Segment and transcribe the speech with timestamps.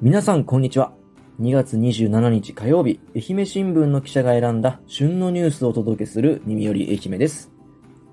[0.00, 0.92] 皆さんこんにちは。
[1.40, 7.50] 2月27日火曜日、愛媛新聞の記者が選んだ旬のニュースをお届けする耳より愛媛です。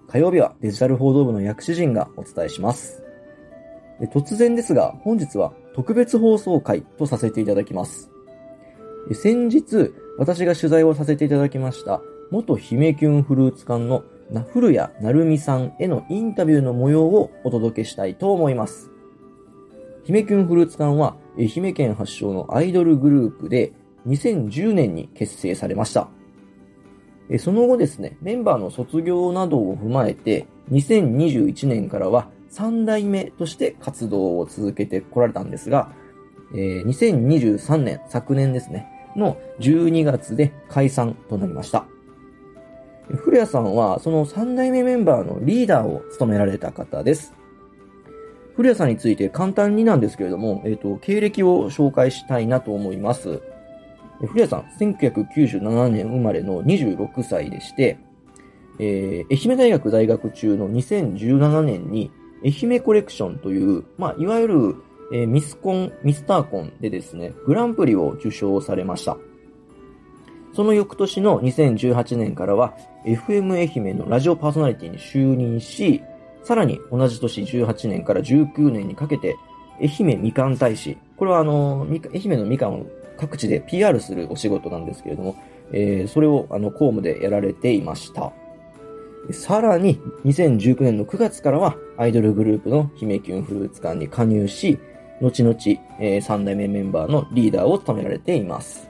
[0.08, 3.04] 火曜日はデジタル報道部の薬師陣がお伝えします。
[4.12, 8.10] 突然ですが、本日は特別放送会とさせていただきます。
[9.12, 18.90] 先日、私が取材をさせていただきました、元姫キュンフルーツ館のな古谷成美さんへのインタビューの模様をお届けしたいと思います。
[20.04, 23.74] 姫キュンフルーツ館は愛媛県発祥のアイドルグループで
[24.08, 26.10] 2010年に結成されました。
[27.40, 35.92] その後ですね、メンバーの卒業などを踏まえて2021年からは3代目として活動を続けてこられたんですが、
[36.54, 41.86] 2023年、昨年ですね、の12月で解散となりました。
[43.08, 47.34] 古谷さんはその3代目メンバーのリーダーを務められた方です。
[48.56, 53.42] 古谷さんについて簡単になんですけれども、えっ、と、経歴を紹介したいなと思います。
[54.22, 57.98] 古谷さん、1997年生まれの26歳でして、
[58.80, 62.12] えー愛媛大学在学中の2017年に、
[62.44, 64.76] 愛媛コレクションという、まあ、いわゆる、
[65.12, 69.18] えーミスコン、ミスターコンでですね、グランプリを受賞されました。
[70.54, 72.74] その翌年の2018年からは、
[73.06, 76.02] FM 愛媛のラジオパーソナリティに就任し、
[76.46, 79.36] さらに同じ年18年から19年にかけて、
[79.82, 80.96] 愛媛みかん大使。
[81.18, 82.86] これはあの、愛媛のみかんを
[83.18, 85.36] 各地で PR するお仕事なんですけれども、
[85.74, 88.32] えーそれをあの、公務でやられていました。
[89.32, 94.78] さらに、2019年の9月からは、アイドルグループの姫キュンフルーツ館に加入し、
[95.22, 95.56] 後々、
[96.00, 98.88] え3代目メンバーのリーダーを務められています。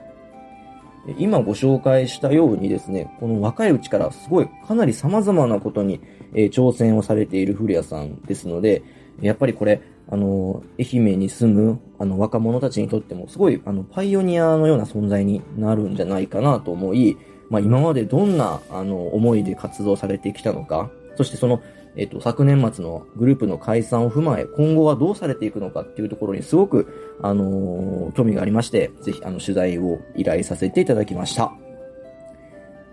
[1.17, 6.02] 今ご紹介したようにですね、この若いうちからすごいかなり様々なことに、
[6.36, 8.83] えー挑戦をされている古谷さんですので、
[9.22, 17.17] やっぱりこれ、あの、愛媛に住む、あの、若者たちにとっても、すごい、あの、パイオニアのような存在になるんじゃないかなと思い、
[17.50, 21.62] まあ、今までどんな、あの、思いで活動されてきたのか、そしてその、
[21.95, 31.53] えっ、と、昨年末のグループの解散を踏まえ、今後はどうされていくのかっていうところにすごく、あのー興味がありまして、ぜひ、あの、取材を依頼させていただきました。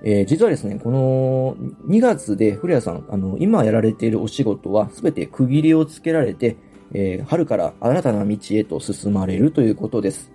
[0.04, 6.56] えー実はですね、この2月で古谷さん、あの、今やられているお仕事はすべて区切りをつけられて、
[6.92, 10.32] えー春から新たな道へと進まれるということです。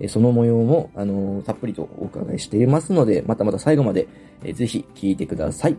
[0.00, 4.08] えーその模様も、あのーたっぷりとお伺いしていますので、またまた最後まで、
[4.44, 5.76] えーぜひ聞いてください。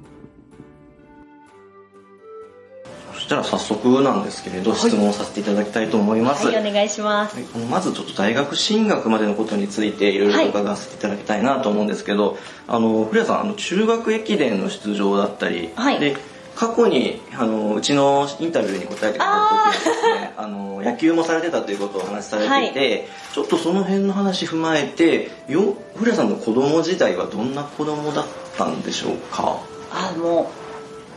[3.23, 6.47] したら早速なんですけれど、質問させていただきたいと思います。
[6.47, 7.35] はい、お願いします。
[7.35, 16.00] はいあのまずちょっと大学進学までのことについていろいろ伺わせていただきたいなと思うんですけど、あの古谷さんあの中学駅伝の出場だったり、はい。
[16.00, 16.16] で
[16.56, 28.25] 過去にあのうちのインタビューに答えてくれた時にですね あの野球もされてたということをお話しされていて、ちょっとその辺の話踏まえてよ古谷さんの子供時代はどんな子供だっ
[28.57, 29.57] たんでしょうか？
[29.91, 30.51] あの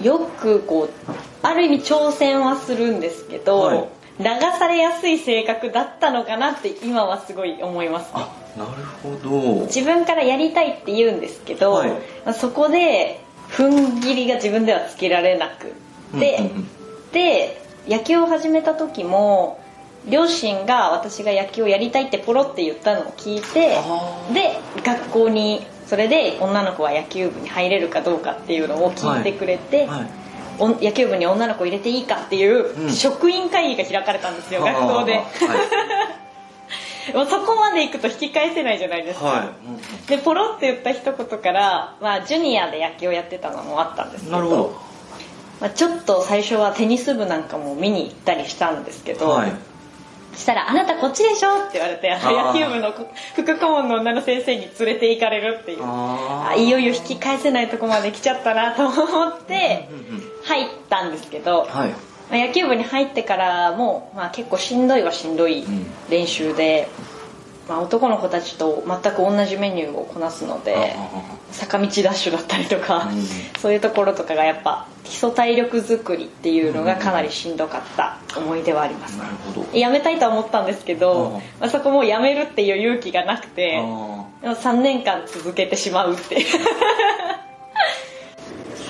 [0.02, 0.90] よくこう
[1.42, 3.88] ある意味挑戦はするんですけど、はい。
[4.18, 4.24] 流
[4.58, 8.70] されやすい性格だったのかなって今はすごい思いますあなる
[9.02, 9.66] ほど。
[9.66, 11.90] 自分からやりたいって言うんですけど、はい。
[11.90, 13.20] まあそこで
[13.50, 15.72] 踏ん切りが自分ではつけられなく
[16.18, 16.66] て、うんうんうん。
[17.12, 19.60] で野球を始めた時も
[20.08, 23.78] 両親が私が野球をやりたいってポロって言ったのを聞いて
[24.32, 30.06] で学校にそれで女の子は野球部に入れるかどうかっていうのを聞いてくれて、はい。
[30.58, 32.92] お野球部に女の子入れていいかっていううん。
[32.92, 35.14] 職員会議が開かれたんですよ、学校で。
[35.14, 35.24] はい。
[37.14, 39.46] もうそこまで行くと引き返せないじゃないですか、はい。
[39.46, 40.06] うん。
[40.06, 44.80] でポロって言った一言から、まあ、ジュニアで野球をやってたのもあったんですけどなるほど。
[45.60, 49.40] まあ、ちょっと最初はテニス部なんかも見に行ったりしたんですけど、
[50.36, 52.92] したら「あなたこっちでしょ」って言われて野球部の
[53.34, 55.80] 副顧問の女の先生に連れて行かれるっていう。
[55.82, 61.88] ああいよいよ引き返せないとこまで来ちゃったなと思ってうんうん入ったんですけど、はい。
[62.30, 66.88] まあ野球部に入ってからも、まあ、結構しんどいはしんどいん練習で、
[67.68, 70.94] まあ、男の子たちと全く同じメニューをこなすので
[71.50, 73.24] 坂道ダッシュだったりとか、うん。
[73.58, 79.78] そういうところとかがやっぱ基礎体力作りっていうのがかなりしんどかった思い出はあります、なるほど。
[79.78, 83.80] やめたいとは思ったんですけど、うんまあ、そこもうやめるっていう勇気がなくてあ
[84.42, 86.44] でも3年間続けてしまうって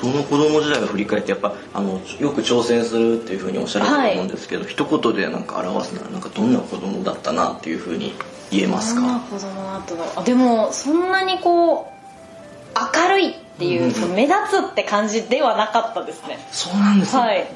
[0.07, 8.13] その子供時代を振り返ってやっぱあのよく挑戦するっていうふうにおっしゃると思うんですけど、一言でなんか表すならなんかどんな子供だったなっていうふうに
[8.51, 11.87] 言えますそんなか子供だったでもそんなにこう
[12.75, 16.39] 明るいっていう、うん目立つって感じではなかったですね。
[16.53, 17.23] そうなんですね。
[17.23, 17.47] はい。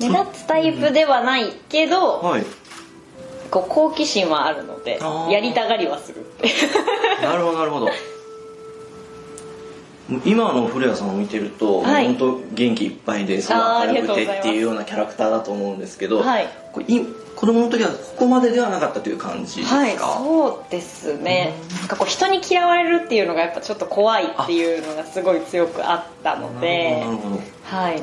[0.00, 2.44] 目立つタイプではないけど、はい。
[3.50, 5.00] 構好奇心はあるので
[5.30, 6.24] やりたがりはする。
[7.22, 7.88] なるほどなるほど
[10.24, 12.06] 今の古谷さんを見てると、はい。
[12.06, 16.48] 本当元気いっぱいでそのあーあり早くてっていうようなキャラクターだと思うんですけど、はい。
[16.72, 21.54] これい子供の時はここまでではなかったという感じですか、はいそうですね。
[21.78, 27.02] なんかこう人に嫌われるっていうのがやっぱちょっと怖いっていうのがすごい強くあったので
[27.64, 28.02] はい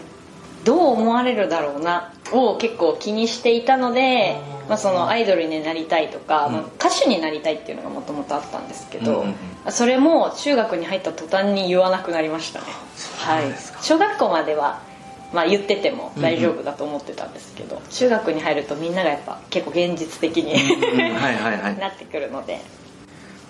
[0.64, 6.54] どう思われるだろうなを結構気にしていたので、まあ、そのアイドルになりたいとか、うん。
[6.54, 9.36] まあ歌手になりたいっていうのがもともとあったんですけど、うんうん
[9.70, 12.68] それも中学に入った途端に言わなくなりましたね。
[13.18, 13.44] はい。
[13.82, 14.80] 小学校までは
[15.34, 21.00] まあ、言ってても大丈夫だと思ってたんですけど、中学に入るとみんながやっぱ結構現実的にうん。
[21.16, 21.78] はいはいはい。
[21.80, 22.62] なってくるので。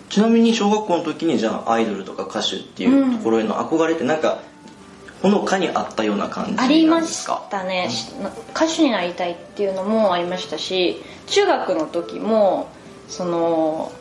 [0.09, 4.39] ちなみに小学校の時にじゃあアイドルとか歌手っていうところへの憧れってなんか
[5.21, 8.11] ほのかにあったような感じありましたね、し
[8.51, 12.69] 歌手になりたいっていうのもありましたし中学の時も
[13.07, 13.91] その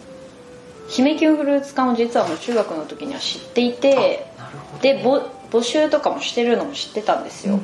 [0.88, 4.26] 姫キュンフルーツ館を実はもう中学の時には知っていて
[4.82, 5.20] でぼ
[5.50, 7.60] 募集とかもしてるのも知ってたんですよ。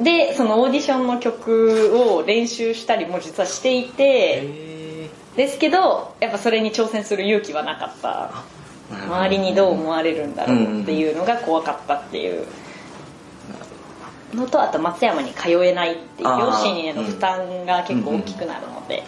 [0.00, 8.44] でそのオーディションの曲を練習したりも実はしていてへですけどやっぱそれに挑戦する勇気はなかった
[8.92, 12.46] 周りにどう思われるんだろうっていうのが怖かったっていう
[14.34, 19.02] のとあと松山に通えないっていう両親への負担が結構大きくなるので、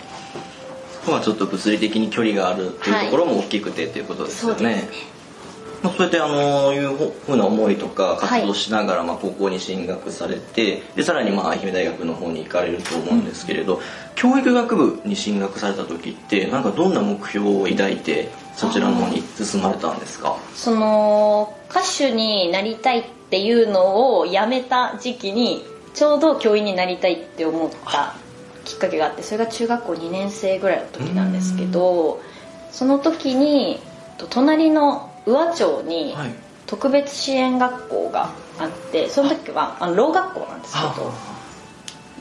[0.92, 5.14] そこはちょっと物理的に距離があるっていうところも大きくてっていうことですよね、そうですね。
[5.82, 13.80] まあ、そうやってあのいうふうな思いとか活動しながらまあ高校に進学されて、でさらにまあ愛媛大学の方に行かれると思うんですけれど、
[14.14, 20.36] 教育学部に進学された時ってなんかどんな目標を抱いてそちらの方に進まれたんですか？
[20.54, 25.64] その歌手になりたいっていうのをやめた時期に
[25.94, 28.14] ちょうど教員になりたいって思った
[28.64, 32.20] きっかけがあってそれが中学校2年生ぐらいの時なんですけど
[32.70, 33.78] その時に
[34.18, 36.34] と隣の宇和町にはい。
[36.66, 41.12] 特別支援学校があってその時はあのろう学校なんですけど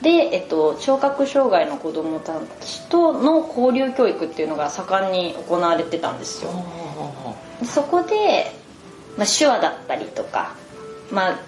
[0.04, 6.52] で、えっと、聴覚障害の子どもたちとの交流教育っていうのが盛んに行われてたんですよ。
[7.62, 8.52] でそこで、
[9.18, 10.56] まあ、手話だったりとか、
[11.10, 11.40] まあ、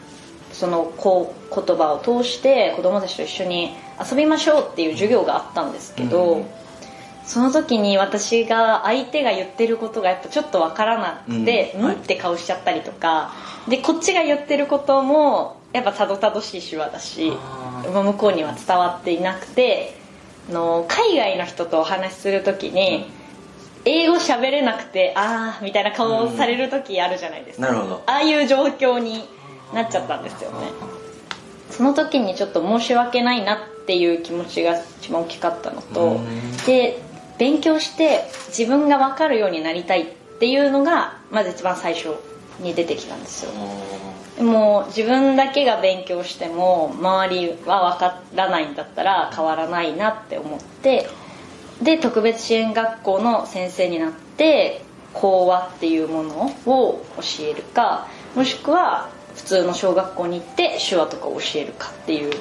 [0.53, 6.45] そのこう言葉を通して子どもたちと一緒に遊びましょうっていう授業があったんですけど、うん
[7.25, 11.85] その時に私が相手が言ってることがやっぱちょっとわからなくて、ううん。
[11.87, 13.33] んって顔しちゃったりとか
[13.67, 17.33] でこっちが言ってることもやっぱたどたどしい手話だし
[17.83, 19.97] 向こうには伝わっていなくて
[20.49, 23.11] あの海外の人とお話しする時に
[23.83, 28.03] 英語喋れなくてああみたいな顔をされる時あるじゃないですか、なるほど。
[28.05, 29.25] ああいう状況に
[29.73, 30.71] なっちゃったんですよね。
[31.69, 36.57] その時にちょっと申し訳ないなっていう気持ちが一番大きかったのとうん。
[36.65, 36.99] で
[37.37, 40.05] 勉強して自分が分かるようになりたいっ
[40.39, 42.15] ていうのがまず一番最初
[42.59, 43.51] に出てきたんですよ
[44.37, 51.07] でも自分だけが勉強しても周りは分からないんだったら変わらないなって思って
[51.81, 54.81] で特別支援学校の先生になって
[55.13, 62.33] 講話っていうものを教えるかもしくは普通の小学校に行って手話とかを教えるかっていう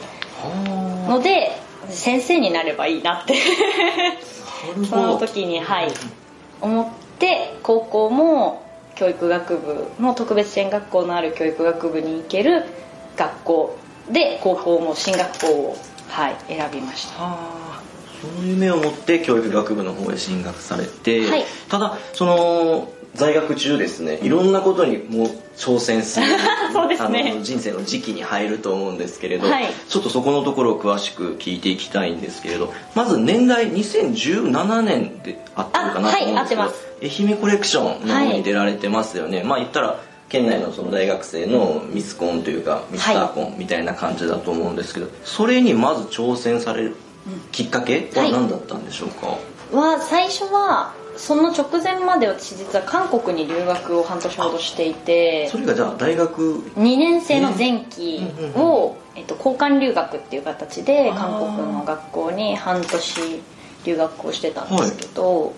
[1.08, 1.52] ので
[1.88, 3.34] 先生になればいいなって。
[4.88, 5.92] その時にはい。
[6.60, 6.86] 思っ
[7.18, 8.63] て高校も
[8.94, 12.64] 教育学部の特別支援学校のある教育学部に行ける
[13.16, 13.78] 学校
[14.12, 15.76] で高校も進学校を、
[16.08, 17.14] はい、選びました。
[17.18, 21.44] あーその夢を持って教育学部の方へ進学されて、はい。
[21.68, 24.18] ただその在学中ですね。
[24.22, 26.36] いろんなことにもう挑戦する ね。
[26.98, 29.66] あの人生の時期に入ると思うんですけれど、はい。
[29.88, 36.84] ちょっとそこのところを詳しく聞いていきたいんですけれどまず年代2017年であってるかなと思うんですけど、合ってます。
[37.02, 46.96] 愛媛コレクションの方に出られてますよね、まあ言ったら県内のその大学生のミスコンというかミスターコンみたいな感じだと思うんですけど、それにまず挑戦される
[47.52, 49.38] きっかけは何だったんでしょうか、
[49.76, 58.20] は最初はその直前まで私実は韓国に留学を半年ほどしていてそれがじゃあ大学2年生の前期
[58.56, 63.42] を、えっと、交換留学っていう形で韓国の学校に半年
[63.84, 65.52] 留学をしてたんですけど、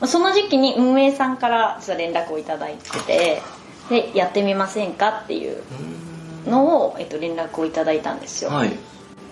[0.00, 3.42] まあその時期に運営さんから連絡をいただいてて
[3.90, 5.62] でやってみませんかっていう
[6.48, 8.72] のを、えっと、連絡をいただいたんですよ、はい。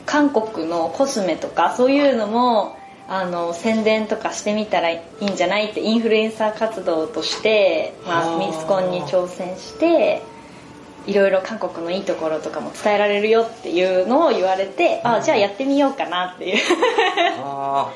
[0.06, 5.66] 韓国のコスメとかそういうのもあの宣伝とかしてみたらいいんじゃない？
[5.70, 10.22] ってインフルエンサー活動として、まあ、はあミスコンに挑戦して
[11.06, 16.58] いろいろ韓国のいいところとかも伝えられるよっていうのを言われて、あじゃあやってみようかなっていう。
[17.42, 17.92] あ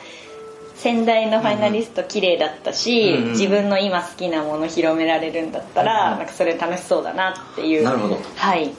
[0.74, 6.18] 仙台 のファイナリスト綺麗だったし、うんうん自分の今好きなもの広められるんだったら、うん。
[6.18, 7.82] なんかそれ楽しそうだなっていう。
[7.82, 8.18] なるほど。
[8.36, 8.70] はい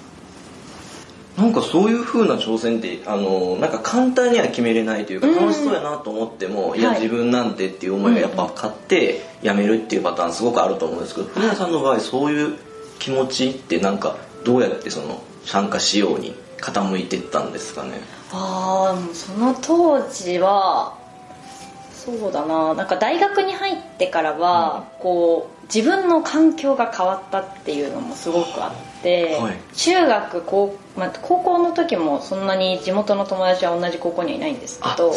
[1.39, 5.35] なんかそういう風な挑戦ってあのなんか簡単には決めれないというかうん。
[5.35, 6.83] 楽しそうやなと思っても、い。
[6.83, 12.57] い自分なんてっていう思いがやっぱ勝ってやめるっていうパターンすごくあると思うんですけど古谷さんの場合そういう
[12.99, 18.01] 気持ちってなんかどうやってその参加しように傾いていったんですかね？
[18.31, 20.97] ああその当時は
[21.93, 22.73] そうだな。
[22.73, 29.57] なんか大学に入ってからは、こう自分の環境が変わったっていうのもすごくあって、はい。
[29.73, 35.13] 中学高,、まあ、高校の時もそんなに地元の友達は同じ高校にはいないんですけど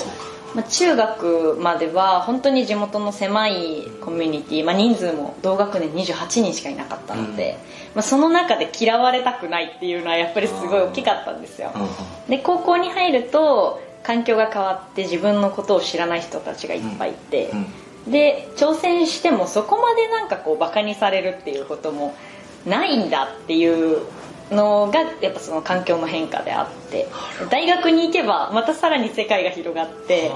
[0.55, 7.57] まあ、中学までは本当に地元の狭いコミュニティ、まあ、人数も同学年28人しかいなかったので、
[7.95, 11.73] まあ、その中で嫌われたくないっていうのはやっぱりすごい大きかったんですよ。
[12.29, 17.53] で高校に入ると環境が変わって自分のことを知らない人たちがいっぱいいて、
[18.07, 22.15] で挑戦してもそこまでなんかこうバカにされるっていうことも
[22.67, 24.03] ないんだっていう
[24.51, 27.09] のがやっぱその環境の変化であって
[27.51, 30.31] 大学に行けばまたさらに世界が広がって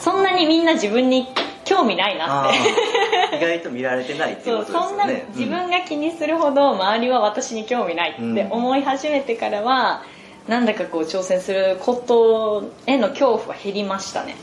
[0.00, 1.26] そんなにみんな自分に
[1.64, 3.36] 興味ないなって。
[3.36, 5.26] 意外と見られてないっていうことですよね。
[5.34, 10.04] 自分が気にするほど周りは私に興味ないって思い始めてからは、
[10.46, 14.36] なんだかこう挑戦することへの恐怖は減りましたね、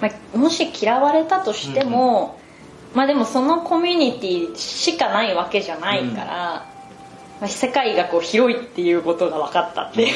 [0.00, 2.38] まあ、もし嫌われたとしても、
[2.94, 6.66] まあでもそのコミュニティしかないわけじゃないから、
[7.40, 10.14] まあ、世界がこう広いっていうことが分かったっていう、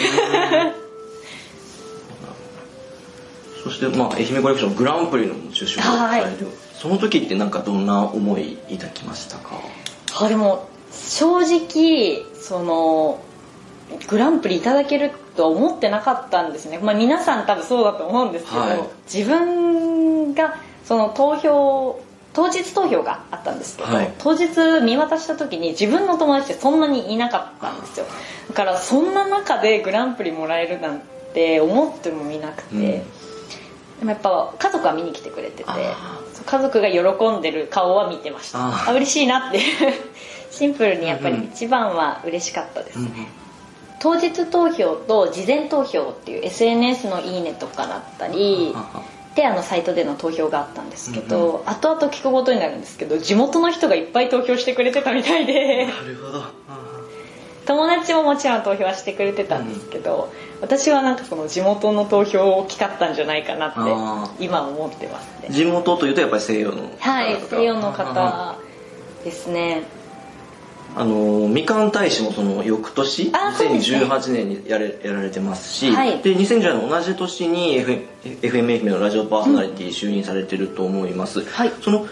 [3.63, 9.61] そして、まあ、愛媛コレクショングランプリの受賞されて、その時ってなんかどんな思い抱きましたか？
[10.21, 13.21] あでも正直その
[14.09, 18.83] グランプリいただけるとは思ってなかったんですね、まあ、皆さん多分そうだと思うんですけど、はい。
[19.13, 22.01] 自分がその投票
[22.35, 24.13] 当日投票があったんですけど、はい。
[24.19, 24.49] 当日
[24.85, 28.07] 見渡した時に自分の友達ってそんなにいなかったんですよ。
[28.49, 31.01] だからそんな中でグランプリもらえるなん
[31.33, 32.81] て思ってもみなくて、うん。
[32.81, 33.01] で
[34.03, 35.71] もやっぱ家族は見に来てくれてて
[36.45, 38.59] 家族が喜んでる顔は見てました。
[38.89, 39.65] あ嬉しいなっていう。
[40.51, 43.11] シンプルにやっぱり一番は嬉しかったですね、
[44.05, 48.77] 当日投票と事前投票っていう SNS の「いいね」とかだったり
[49.35, 55.87] であのサイトでの投票があったんですけど、後々聞くことになるんですけど地元の人がいっぱい投票してくれてたみたいで。
[55.87, 56.43] なるほど。
[57.65, 60.31] 友達ももちろん投票はしてくれてたんですけど、
[60.61, 65.49] 私はなんかその地元の投票大きかったんじゃないかなあって今思ってますね。
[65.49, 68.57] 地元というとやっぱり西洋の方はい西洋の方
[69.25, 69.85] ですね
[70.97, 73.99] あのみかん大使もその翌年あそうですね。
[73.99, 76.21] 2018年にやれやられてますし、はい。
[76.21, 78.07] で2010年の同じ年に FM,
[78.41, 81.73] FM 愛媛のラジオパーソナリティ就任されてると思います、はい。
[81.83, 82.07] その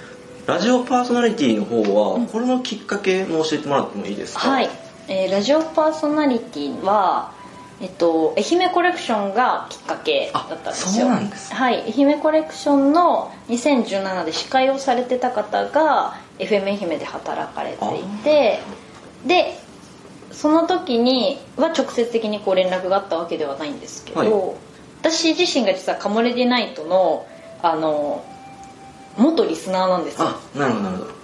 [0.46, 4.50] ラジオパーソナリティの方は、これのきっかけも教えてもらってもいいですか？
[4.50, 4.68] はい、
[5.06, 7.32] えーラジオパーソナリティは、
[7.80, 11.06] えっと、愛媛コレクションがきっかけだったんですよ。
[11.06, 11.54] あそうなんです。
[11.54, 11.94] はい。
[11.96, 18.60] 愛媛コレクションの2017で司会をされてた方が FM 愛媛で働かれていて
[19.26, 19.58] で
[20.30, 24.56] その時には直接的にこう連絡があったわけではないんですけど、はい。
[25.00, 27.26] 私自身が実はカモレディナイトの
[27.62, 28.24] あの
[29.16, 30.28] 元リスナーなんですよ。
[30.28, 31.22] あなるほどなるほど。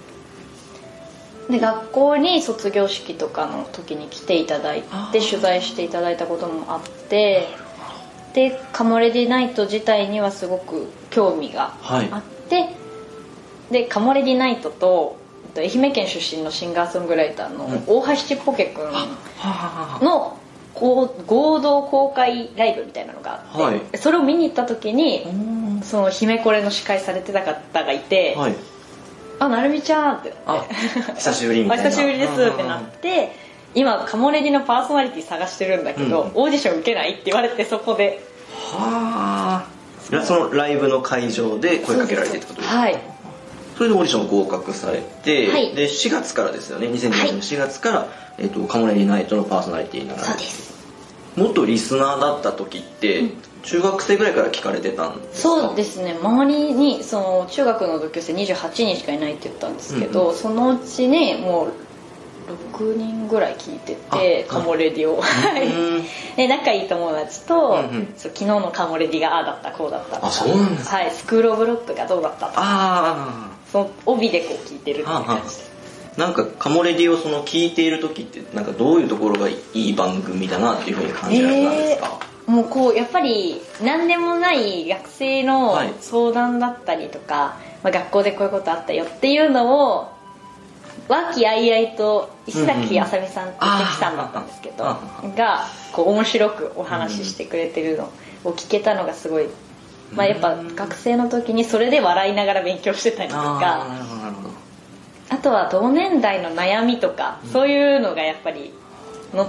[1.49, 7.47] で学校に卒業式とかの時に来ていただいあて取材していただいたこともあって
[8.33, 12.09] でカモレディナイト自体にはすごく興味がはい。
[12.11, 12.75] あって、
[13.71, 15.17] でカモレディナイトと
[15.53, 18.91] と愛媛県出身のシンガーソングライターの大橋ちっぽけくん
[20.05, 20.37] の
[20.75, 23.81] こう合同公開ライブみたいなのがあって、はい。
[23.97, 28.55] それを見に行った時にはその姫コレの司会されてた方がいて「はい。
[29.39, 30.73] あなるみちゃん」ってなっあて
[31.15, 31.83] 久しぶりみたいな。
[31.89, 33.35] お久しぶりですってなって
[33.73, 36.31] 今カモレディのパーソナリティ探してるんだけど、うん。
[36.43, 38.21] オーディション受けないって言われてそこで。
[38.73, 40.23] はあ。
[40.23, 42.79] そのライブの会場で声かけられてってことですか？
[42.79, 42.97] はい
[43.79, 45.73] それでオーディション合格されて、はい。
[45.73, 46.87] で4月からですよね。
[46.87, 47.27] 2020はい。
[47.27, 48.07] 年の4月から、
[48.37, 50.31] えっとカモレディナイトのパーソナリティになられて。
[50.31, 50.69] そうです。
[51.37, 53.23] 元リスナーだった時って、
[53.63, 55.49] 中学生ぐらいから聞かれてたんですか？
[55.49, 56.17] そうですね。
[56.21, 61.71] 周りにその中学の同級生28人しかいないって言ったんですけど、うんそのうちにもう
[62.81, 65.21] 6人ぐらい聞いててあカモレディを。
[65.21, 65.67] はい。
[65.67, 66.05] うん
[66.35, 68.13] で仲いい友達と、うんうん。
[68.17, 70.95] そう昨日のカモレディがああだったこうだったあそうなんですか。
[70.97, 71.11] はい。
[71.11, 72.53] スクール・オブ・ロックがどうだったとか。
[72.57, 75.63] あその帯でこう聞いてるって感じで。
[75.65, 75.69] あ
[76.17, 85.93] なんかカモレディをその聞いている時ってなんかどういうところがいい番組だなっていうふうに感じられたんですか、えーもうこうやっぱり何でもない学生のはい。
[86.01, 90.11] 相談だったりとか、まあ、学校でこういうことあったよっていうのを
[91.07, 94.99] 和気あいあいと石崎あさみさんって関さんだったんですけど、あ。
[95.37, 98.11] がこう面白くお話ししてくれてるの
[98.43, 99.47] を聞けたのがすごい、
[100.13, 103.85] まあ、やっぱ学生の時にそれで笑いながら勉強してたりとか。
[105.31, 108.73] あとは同年代の悩みとか、そういうのがやっぱり
[109.33, 109.45] の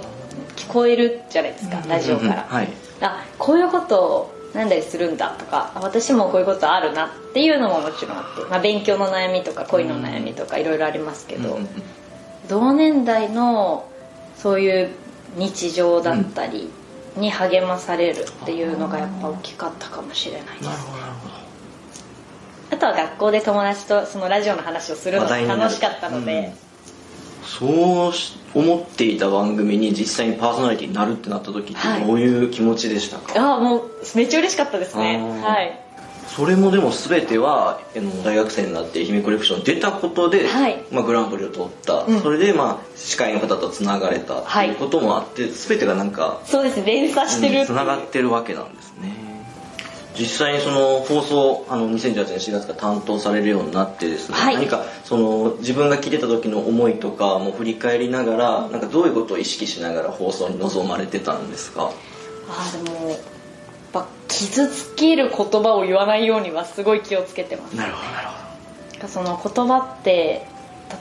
[0.54, 2.68] 聞こえるじゃないですか、ラジオから、はい。
[3.00, 11.58] あこういうことをなんだりするんだとかあ私もこういうことあるなっていうのももちろんあって、まあ、勉強の悩みとか恋の悩みとかいろいろありますけど、
[12.48, 13.88] 同年代の
[14.36, 14.90] そういう
[15.36, 16.70] 日常だったり
[17.16, 20.70] に励まされるっていうのがやっぱ大きかったかもしれないです。
[22.72, 26.52] あとは学校で友達とそのラジオの話をするのが楽しかったので、
[27.44, 31.98] そうし思っていた番組に実際にパーソナリティになるってなった時はい。
[31.98, 35.18] ってどういう気持ちでしたか、ああもうめっちゃ嬉しかったですね。
[35.42, 35.89] はい
[36.40, 40.82] それもでも全てはあの大学生になって愛媛コレクション出たことで、はい。
[40.90, 42.20] まあ、グランプリを取った、うん。
[42.22, 46.86] それでまあ司会の方とつながれたってはいいうこともあって、全てがなんかそうですね。
[46.86, 47.66] 連鎖してるっていう。
[47.66, 49.14] つながってるわけなんですね。
[50.18, 54.54] 実際にその放送あの2018年4月から担当されるようになってですね、はい。
[54.54, 61.92] 何かその自分が聞いてた時の思いとかも振り返りながらなんかどういうことを意識しながら放送に臨まれてたんですか？
[62.48, 63.16] ああでも
[63.92, 67.76] ぱ傷つける言葉を言わないようにはすごい気をつけてます。
[67.76, 70.46] なるほどなるほその言葉って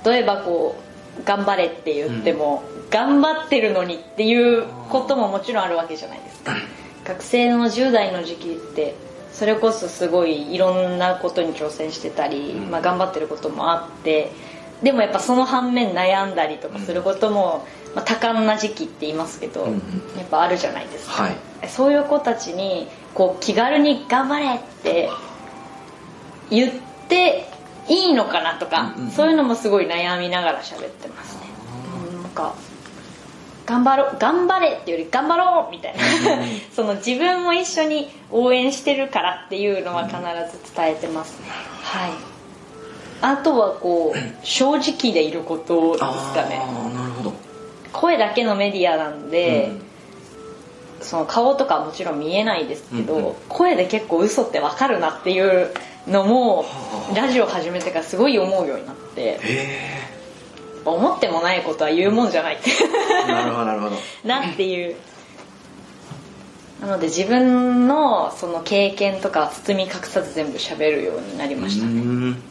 [0.06, 0.90] 例えばこう
[1.26, 6.56] 頑張れって言っても、頑張ってるのにっていうことももちろんあるわけじゃないですか。
[7.04, 8.96] 学生の10代の時期って
[9.34, 12.72] それこそすごいいろんなことに挑戦してたり、うん。
[12.72, 14.32] まあ、頑張ってることもあって
[14.84, 19.80] でもやっぱその反面悩んだりとかすることも、まあ、多感な時期って言いますけど、うんうん。
[20.18, 21.38] やっぱあるじゃないですか、はい。
[21.68, 25.10] そういう子たちにこう気軽に「頑張れ!」って
[26.50, 26.72] 言っ
[27.08, 27.50] て
[27.88, 31.42] いいのかなとか、うんうんそういうのもすごい悩みながら喋ってますね、
[32.14, 32.54] うんなんか
[33.66, 36.00] 頑張ろう頑張れっていうより頑張ろうみたいな。
[36.76, 41.50] その自分も一緒に応援してるからっていうのは必ず伝えてますね、
[41.84, 42.12] はい。
[43.22, 46.62] あとはこう 正直でいることですかね
[47.94, 49.82] 声だけのメディアなんで、うん。
[51.02, 53.34] その顔とかはもちろん見えないですけど、うんうん。
[53.48, 55.72] 声で結構嘘ってわかるなっていう
[56.08, 56.66] のもは
[57.12, 57.16] あ。
[57.16, 59.40] ラジオ始めてからすごい思うようになって
[60.86, 62.70] 思ってもないことは言うもんじゃないって。
[63.28, 63.96] なるほどなるほど。
[64.26, 64.96] なっていう。
[66.82, 72.42] なので自分のその経験とかは包み隠さず全部喋るようになりましたうーん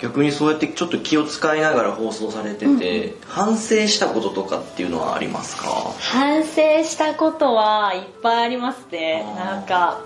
[0.00, 5.68] 逆にそうやってちょっと気を使いながら放送されてて、反省したこととかっていうのはありますか？
[5.98, 9.24] 反省したことはいっぱいありますね。
[9.36, 10.00] なんか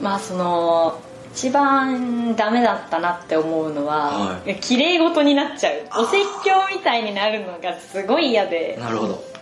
[0.00, 1.00] まあその
[1.32, 4.56] 一番ダメだったなって思うのは、はい。
[4.56, 6.04] 綺麗事になっちゃう。
[6.04, 8.78] お説教みたいになるのがすごい嫌で。
[8.80, 9.35] なるほど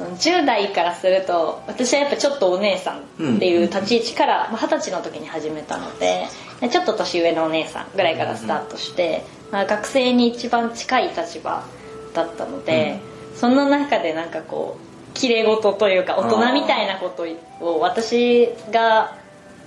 [0.00, 3.00] その10代からすると私はやっぱちょっとお姉さん
[3.36, 6.26] っていう立ち位置からまあ二十歳の時に始めたので
[6.72, 11.66] ちょっと年上のお姉さんぐらいからスタートして、まあ、学生に一番近い立場
[12.14, 12.98] だったので、
[13.36, 17.26] その中でなんかこう綺麗事というか大人みたいなこと
[17.64, 19.16] を私が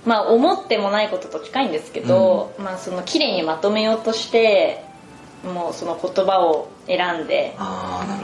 [0.04, 4.84] まあ思ってもないことと近いんですけど、まあその綺麗にまとめようとして
[5.44, 7.56] もうその言葉を選んで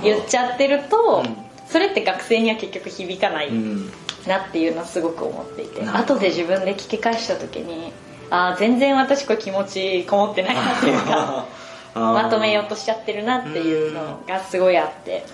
[0.02, 3.90] 言っちゃってると、うんそれって学生には結局響かないうん。
[4.26, 6.14] なっていうのはすごく思っていて、なるほど。
[6.16, 7.92] 後で自分で聞き返した時に
[8.30, 11.46] ああ全然私これ気持ちこもってないなっていうか
[11.94, 15.24] まとめようとしちゃってるなっていうのがすごいあって。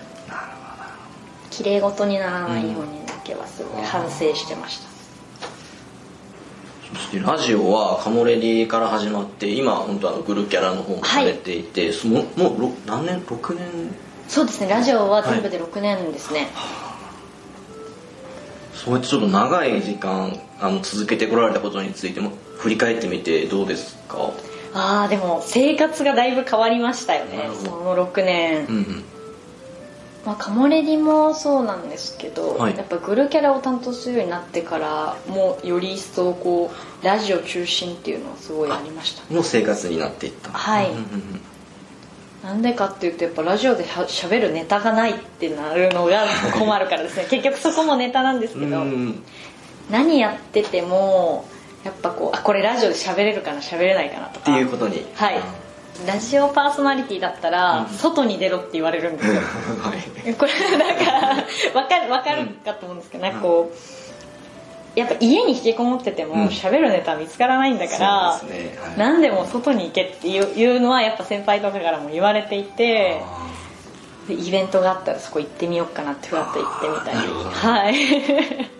[1.49, 4.89] 綺麗事にならないようにだけはすごい反省してました、
[6.95, 13.95] そしてラジオはカモレディから始まって今本当あのグルキャラの方もされていて、そのもうろ何年？6年？
[14.27, 16.49] そうですねラジオは全部で6年ですね、
[18.73, 24.31] そうやってちょっと長い時間あの続けてこられたことについても振り返ってみてどうですか？
[24.73, 27.49] ああでも生活がだいぶ変わりましたよね。
[27.63, 29.03] その6年、うんうん。
[30.25, 32.77] まあ、カモレディもそうなんですけど、はい。
[32.77, 36.69] やっぱグルキャラを担当するようになってからもうより一層こ
[37.01, 40.51] うラジオ中心っていうのはすごいありましたの生活になっていった。
[40.51, 40.89] はい。
[40.89, 41.41] うんうんうん
[42.43, 47.25] なんでかっていうとやっぱラジオでしゃべるネタがないってなるのが困るからですね。
[47.29, 49.23] 結局そこもネタなんですけど、うん
[49.89, 51.45] 何やってても
[51.85, 54.51] やっぱこうあこれラジオで喋れるかな喋れないかなとか。
[54.51, 55.05] っていうことに。
[55.15, 55.41] はい。
[56.05, 59.41] ラジオパーソナリティだったら、外に出ろって言われるんですよ。
[59.81, 60.33] はい。
[60.35, 64.06] これなんかわかるわかるかと思うんですけど、なんかこう
[64.97, 66.47] やっぱ家に引きこもっててもうん。
[66.47, 68.97] 喋るネタ見つからないんだから、そうですねはい。
[68.97, 73.21] 何でも外に行けっていうのはやっぱ先輩とかからも言われていて
[74.27, 77.17] イベントがあったらそこ行ってみようかなってふわっと行ってみたり。
[77.17, 77.93] なるほどはい。
[77.93, 78.65] ー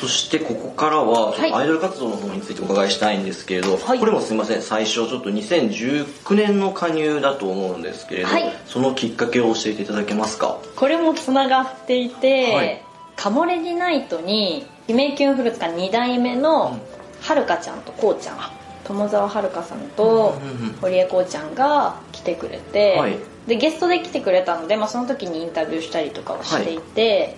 [0.00, 3.98] そしてここからはアイドル活動の方についてお伺いしたいんですけれど、はい。
[3.98, 4.62] これもすみません。
[4.62, 8.52] 最初ちょっと2019年の加入だと思うんですけれど、はい。
[8.66, 10.58] そのきっかけを教えていただけますか？
[10.76, 12.82] これもつながっていて、はい
[13.20, 16.80] カモレディナイトに姫キュンフルーツ館2代目の
[17.20, 18.38] はるかちゃんとこうちゃん
[18.84, 20.40] 友沢はるかさんと
[20.80, 23.18] 堀江こうちゃんが来てくれて、はい。
[23.46, 27.36] でゲストで来てくれたので、まあ、その時にインタビューしたりとかをしていて、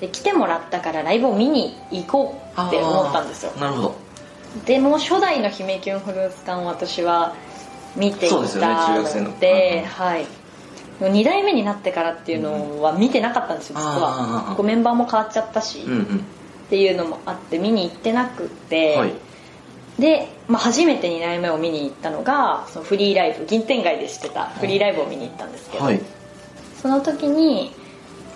[0.00, 3.52] で来てもらったからライブを見に行こうって思ったんですよ。
[3.52, 3.94] なるほど。
[4.66, 7.36] でも初代の姫キュンフルーツ館を私は
[7.94, 9.30] 見ていたそうでね中学生の。
[9.30, 10.26] ので、はい
[11.08, 14.54] 2代目になってからっていうのは見てなかったんですよ実は。
[14.56, 16.02] こうメンバーも変わっちゃったし、うんうん。
[16.02, 19.14] っていうのもあって見に行ってなくて、はい。
[19.98, 26.00] で、まあ、初めて2代目を見に行ったのがそのフリーライブ銀天街でしてたフリーライブを見に行ったんですけど、はい。
[26.80, 27.74] その時に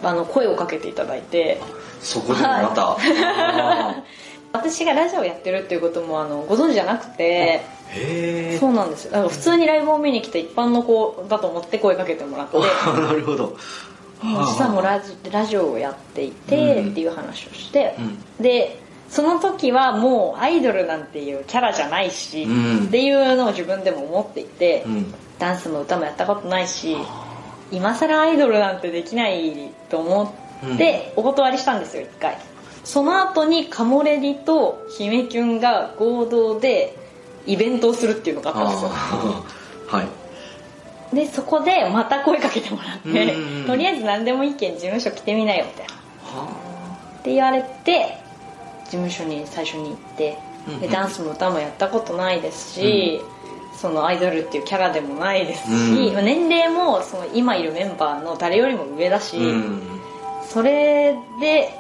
[0.03, 1.61] あの声をかけていただいて
[2.01, 4.05] そこでもまた、あ
[4.53, 7.63] 私がラジオやってるっていうこともあのご存知じゃなくて
[8.59, 9.07] そうなんです。
[9.07, 12.59] よだから普通にライブを見に来た一般の子だと思って声かけてもらって。
[12.59, 13.57] なるほど。
[14.23, 17.97] もう実はもうラジラジオをやっていてうんっていう話をして、
[18.41, 22.85] うでその時はもうアイドルなんていうキャラじゃないし、うん。
[22.87, 25.15] っていうのを自分でも思っていて、うん。
[25.39, 26.97] ダンスも歌もやったことないし
[27.71, 30.35] 今更アイドルなんてできないと思
[30.75, 32.39] ってお断りしたんですよ一回。
[32.85, 36.97] その後にカモレディと姫キュンが合同で
[37.47, 38.91] イベントをするっていうのがあったんですよ。
[39.89, 40.07] はい。
[41.15, 45.95] でそこでまた声かけてもらってうんとりあえず何でもいいけん事務所来てみなよみたいな。
[46.41, 46.49] は
[47.21, 48.19] って言われて
[48.85, 53.21] 事務所に最初に行ってうんでダンスも歌もやったことないですし、
[53.77, 56.15] そのアイドルっていうキャラでもないですし、うん。
[56.15, 59.83] まあ年齢もその今いるメンバーの誰よりも上だし、うん。
[60.49, 61.79] それで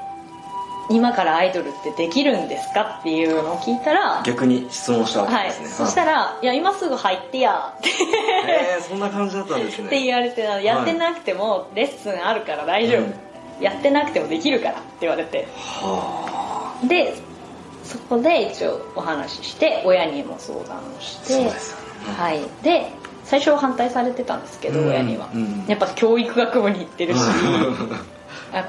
[0.88, 7.88] 今からアイドルってできるんですかっていうのを聞いたら、逆に質問したわはいけですね、そしたら「いや今すぐ入ってや」って。
[7.88, 7.92] へ
[8.78, 9.86] えそんな感じだったんですね。
[9.86, 13.14] って言われてやってなくてもレッスンあるから大丈夫、うん。
[13.60, 15.48] やってなくてもできるからって言われて。
[15.56, 17.14] はで
[17.82, 21.32] そこで一応お話しして親にも相談をして。
[21.32, 22.14] そうですよね。
[22.16, 22.40] はい。
[22.62, 22.92] で
[23.24, 24.88] 最初は反対されてたんですけど、うん。
[24.90, 25.64] 親には、うん。
[25.66, 27.18] やっぱ教育学部に行ってるし。
[27.20, 28.04] あ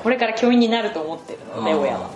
[0.03, 2.09] これから教員になると思ってるので親は。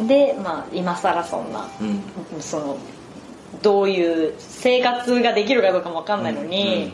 [0.00, 2.40] でまあ今更そんなうん。
[2.40, 2.78] その
[3.62, 6.82] どういう生活ができるかどうかも分かんないのに、うん。
[6.82, 6.92] うん。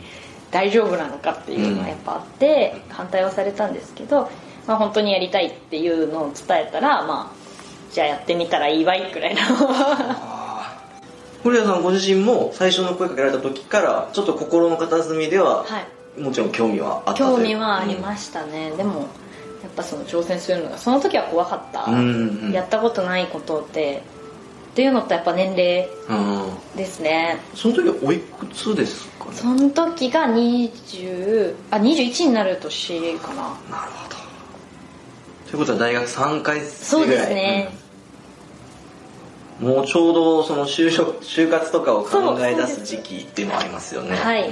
[0.51, 4.29] 大丈夫なのかっていうのはやっぱあって、反対はされたんですけど、
[4.67, 7.35] まあ、本当にやりたいっていうのを伝えたらまあ
[7.91, 9.41] じゃあやってみたらいいわいくらいの。
[11.41, 16.21] 古谷さんご自身も最初の声かけられた時からちょっと心の片隅では、はい。
[16.21, 19.07] もちろん興味はあった興味はありす、ましたね、でも
[19.75, 22.51] ぱその挑戦するのがその時は怖かった、うんうんうん。
[22.51, 24.03] やったことないことで
[24.71, 27.37] っていうのとやっぱ年齢うんですね。
[27.53, 29.31] その時はおいくつですかね？
[29.33, 33.35] その時が20あ21になる年かな。
[33.69, 34.15] なるほど。
[35.47, 37.27] ということは大学3回そう生ぐらい。
[37.27, 37.69] ですね、
[39.61, 39.67] うん。
[39.67, 44.15] もうちょうどその就職就活とかを考え出す時期っていうのはありますよね。
[44.15, 44.49] はい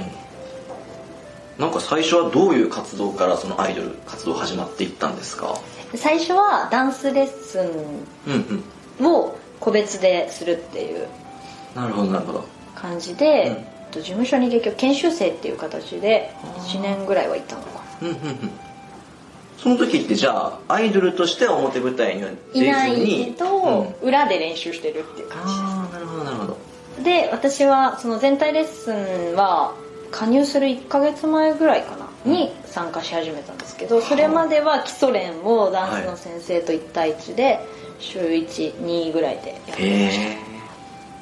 [1.60, 5.60] なんか最初はどういう活動からそのアイドル活動始まっていったんですか？
[5.94, 7.62] 最初はダンスレッス
[8.98, 11.06] ンを個別でするっていう
[11.74, 12.44] なるほどなるほど。
[12.74, 13.32] 感じで、うん。
[13.52, 17.68] えっと事務所に結局研修生っていう形で1年ぐらいはいたのか
[18.00, 18.08] な。
[18.08, 18.50] うんうんうん。
[19.58, 22.66] その時ってじゃあアイドルとしては表舞台には出ずに？
[22.68, 23.94] いないけど、うん。
[24.08, 26.56] 裏で練習してるっていう感ああなるほどなるほど。
[26.96, 29.74] じで私はその全体レッスンは
[30.10, 37.60] 加入する1ヶ月前ぐらいかなに参加し始めたんですけどそれまでは基礎練をダンスの先生と1対1で
[37.98, 39.82] 週12ぐらいでやってました。
[39.82, 40.38] へえ。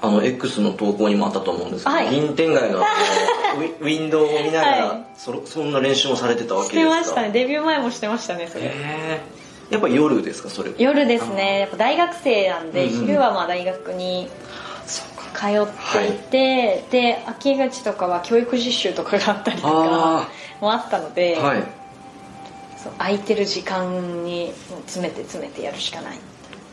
[0.00, 2.10] あの X の投稿にもあったと思うんですけど、はい。
[2.10, 2.78] 銀天街の
[3.80, 4.98] ウィンドウを見ながら、はい。
[5.16, 6.94] そそんな練習もされてたわしけですか？
[6.94, 7.30] てましたね。
[7.30, 8.66] デビュー前もしてましたねそれ。
[8.66, 9.20] へえ。
[9.70, 11.60] やっぱ夜ですかそれ夜ですね。
[11.60, 13.06] やっぱ大学生なんで、うんうん。
[13.06, 14.28] 昼はまあ大学に
[15.34, 20.28] 通っていて、で秋口とかは教育実習とかがあったりとかあ
[20.60, 21.62] もあったので、はい。
[22.82, 24.52] そう空いてる時間に
[24.86, 26.18] 詰めて詰めてやるしかない。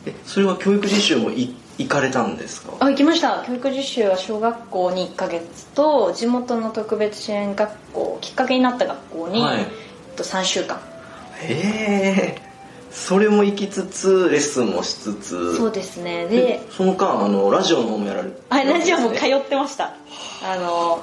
[0.06, 1.54] えそれは教育実習も行
[1.88, 2.74] かれたんですか？
[2.78, 3.44] あ行きました。
[3.46, 9.66] 教育実習は小学校に1ヶ月と地元の特別支援学校きっかけになった学校に、はい、えっ
[10.16, 10.80] と3週間。
[11.40, 12.45] へえ
[12.96, 15.56] それも行きつつレッスンもしつつ。
[15.56, 16.26] そうですね。
[16.26, 19.94] でその間あのラジオの方もやられて、ね、はいラジオも通ってました。
[20.42, 20.56] あ。
[20.56, 21.02] の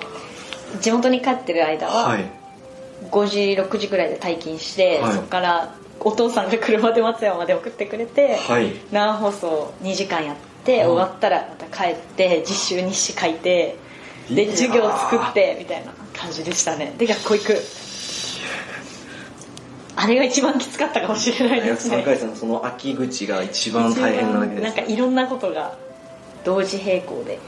[0.82, 2.26] 地元に帰ってる間は、はい、
[3.12, 13.78] 5時6時ぐらいで退勤して、はい、そこからお父さんが車で松山まで送ってくれて、はい、生放送2時間やって終わったらまた帰って実習日誌書いて
[14.32, 16.96] で授業作ってみたいな感じでしたね。
[16.98, 17.83] で学校行く
[19.96, 21.98] あれが一番きつかったかもしれないですね。
[21.98, 25.76] 3回生のその秋口が一番大変なわけです、なんかいろんなことが
[26.44, 27.40] 同時並行で。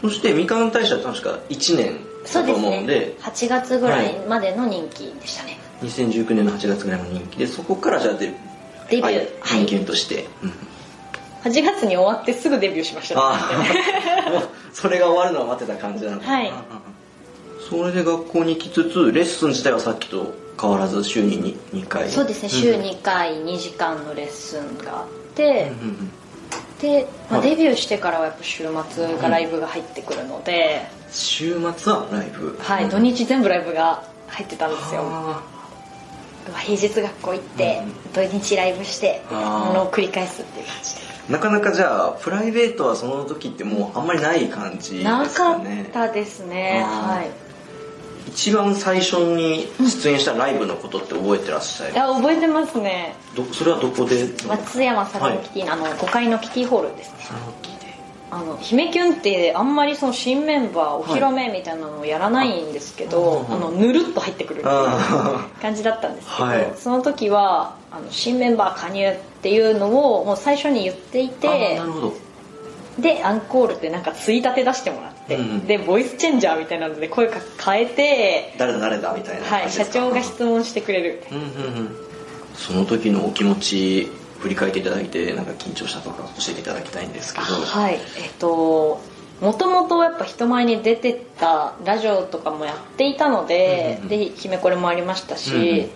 [0.00, 1.98] そしてみかん大社確か1年
[2.32, 3.00] だと思うんで。
[3.00, 8.32] で、ね、8月ぐらいまでの人気でしたね、はい、2019年の8月ぐらいの人気でそこからじゃあデ
[8.90, 9.02] デビュー、
[9.40, 10.52] はい、人間として、うん。
[11.42, 13.36] 8月に終わってすぐデビューしました、ね、
[14.74, 16.52] それが終わるのを待ってた感じなのはい
[17.68, 22.08] それで学校に行きつつレッスン自体はさっきと変わらず週に 2, 2回。
[22.10, 25.70] そうですね週2回2時間のレッスンがあって、
[26.80, 32.56] で、まあ、デビューしてからはやっぱ週末がライブが入ってくるので、週末はライブ。
[32.58, 35.04] はい土日全部ライブが入ってたんですよ。
[36.64, 37.82] 平日学校行って、
[38.14, 39.36] 土日ライブしても
[39.74, 41.08] のを繰り返すっていう感じで。
[41.28, 45.04] なかなかじゃあプライベートはその時ってもうあんまりない感じです
[45.36, 45.76] かね。
[45.76, 46.82] なかったですね。
[46.86, 47.47] はい
[48.28, 53.14] 一番最初に出演したライブのことって覚えてらっしゃる、いや覚えてますね。
[53.34, 54.28] どそれはどこで？
[54.46, 57.18] 松山サロンキティ、はい、あの5階のキティホールですね。
[58.30, 71.80] あの姫キュンってあんまりその新メンバーお披露目みたいなのをやらないんですけど、はい、あのぬるっと入ってくる感じだったんですけど、はい、その時はあの新メンバー加入っていうのをもう最初に言っていて
[72.98, 81.46] でアンコールってなんかついたて出してもらって、うん、でボイスチェンジャーみたいなので声か変えて誰だ誰だみたいなはい社長が質問してくれる、うんうんう
[81.82, 81.96] ん、
[82.54, 84.08] その時のお気持ち
[84.40, 87.46] 振り返っていただいてなんか緊張したとか教えていただきたいんですけど。
[87.46, 87.94] はい。
[87.94, 89.00] えっと
[89.40, 95.90] もともとやっぱ人前に出てたラジオとかもやっていたので、うんうん、で姫これもありましたし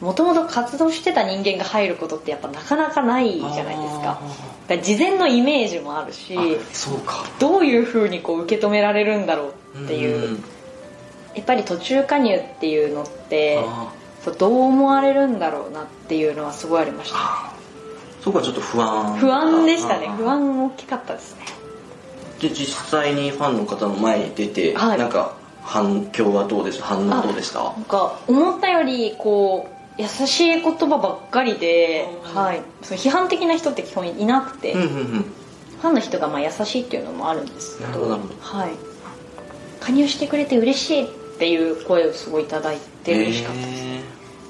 [0.00, 4.20] もともと活動してた人間が入ることってやっぱなかなかないじゃないですか
[4.76, 6.36] か事前のイメージもあるし
[6.72, 7.24] そうか。
[7.38, 10.38] どういうふうにこう受け止められるんだろうっていう、う
[11.34, 13.58] やっぱり途中加入っていうのって
[14.38, 17.18] どう思われるんだろうなっていうのはすごいありました。
[18.22, 20.08] そこはちょっと不安不安でしたね。
[20.16, 21.42] 不安大きかったですね。
[22.40, 26.84] で実際にファンの方の前に出て、はい、なんか反響はどうでした？
[26.84, 27.62] 反応どうでした？
[27.62, 35.22] なんか思ったよりこう優しい言葉ばっかりで、はい、その批判的な人って基本いなくて、うんうんうん、
[35.80, 38.70] ファンの人がまあ優しいっていうのもあるんですけどはい、
[39.80, 43.82] 加入してくれて嬉しいっていう声をすごい頂いて嬉しかったです。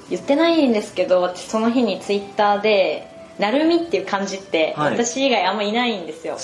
[0.09, 3.07] 言ってないんですけど私その日にツイッターで
[3.39, 6.37] なるみっていう漢字って私以外あんまいないんですよ、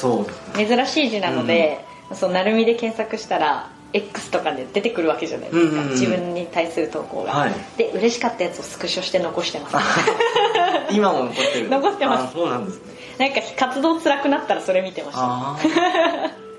[0.56, 9.76] 珍しい字なので、うん、そうなるみで検索したら X とかで出てくるわけじゃないですか、うんうんうん、自分に対する投稿が、はい、で嬉しかったやつをスクショして残してます。
[10.92, 11.70] 今も残ってる。
[11.70, 12.34] 残ってます。
[12.34, 12.82] そうなんですね。
[13.18, 16.40] なんか活動辛くなったらそれ見てました。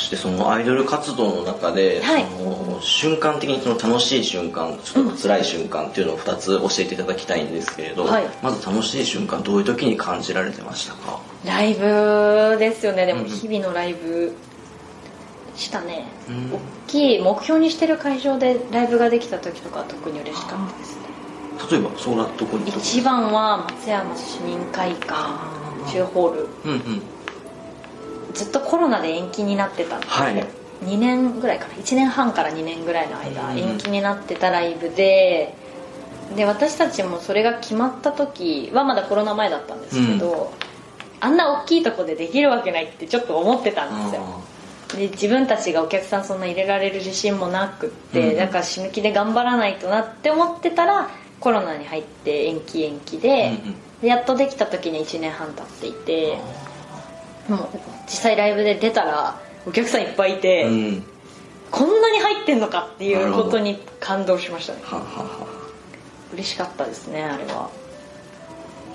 [0.00, 11.20] してそのアイドル活動の中で、はい、その瞬間的にその楽しい瞬間ちょっと辛い瞬間っていうのを2つ教えていただきたいんですけれど、はい、まず楽しい瞬間どういう時に感じられてましたか？
[11.44, 13.06] ライブですよね。
[13.06, 14.34] でも日々のライブ
[15.60, 21.00] したね、うん、大きい目標にしてる会場でライブができた時とか特に嬉しかったですね。
[21.70, 25.14] 例えばそうなとこに一番は松山市民会館
[25.92, 27.02] 中ホール、うんうん。
[28.32, 30.46] ずっとコロナで延期になってたんですはい、
[30.84, 31.74] 2年ぐらいかな。
[31.74, 35.54] 1年半から2年ぐらいの間延期になってたライブで
[36.36, 40.48] で私たちもそれが決まった時はまだコロナ前だったんですけど、うん、
[41.20, 44.22] あんな大きいとこでできるわけないってちょっと思ってたんですよ
[44.96, 56.38] で自分たちがお客さんそんな入れられる自信もなくって、うん、だから死ぬ気で頑張らないとなって思ってたらコロナに入って延期延期でうんでやっとできた時に1年半経っていて
[57.48, 57.68] もう
[58.06, 61.04] 実際ライブで出たらお客さんいっぱいいて、うん、
[61.70, 64.80] こんなに入ってんのかっていうことに感動しましたね。
[64.82, 65.46] ははは
[66.32, 67.70] 嬉しかったですねあれは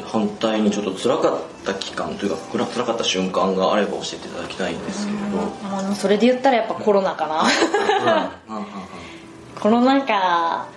[0.03, 5.25] 反対にちょっと辛かった期間というか辛かった瞬間があれば教えていただきたいんですけれど。
[5.63, 8.41] あのそれで言ったらやっぱコロナかな。
[9.59, 10.67] コロナ禍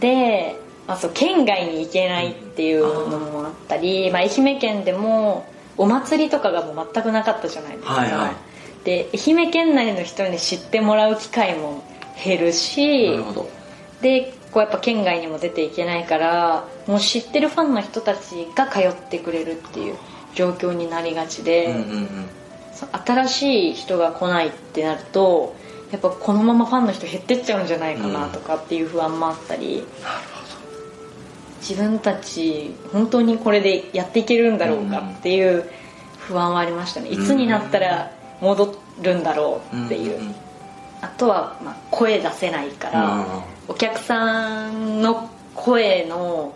[0.00, 0.56] で
[0.86, 8.84] あそう県外に行けないっていうのもあったり、まあ、愛媛県でもお祭りとかがもう全くなかったじゃないですか、はいはい。
[8.84, 11.84] で愛媛県内の人に知ってもらう機会も
[12.22, 13.50] 減るしなるほど。
[14.00, 19.96] でこうやっぱ県外にも出ていけないからもう知ってるファンの人たちが通ってくれるっていう
[20.34, 22.06] 状況になりがちで、うんうんうん。
[23.04, 25.54] 新しい人が来ないってなると
[25.90, 29.84] やっぱこのままファンの人減ってっちゃうんじゃないかなとかっていう不安もあったり、
[31.60, 35.70] 自分たち本当にこれでやっていけるんだろうかっていう
[36.18, 37.10] 不安はありましたね。
[37.10, 38.10] いつになったら
[38.40, 40.34] 戻るんだろうっていう、うんうん
[41.02, 46.54] あとはまあ声出せないから、うんお客さんの声の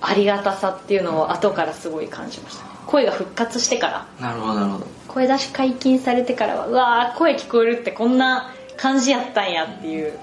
[0.00, 4.06] ありがたさっていうのを後からすごい感じました声が復活してから。
[4.20, 4.86] なるほどなるほど。
[5.08, 10.18] 声出し解禁されてからはうわー声聞こえるってこんな感じやったんやっていう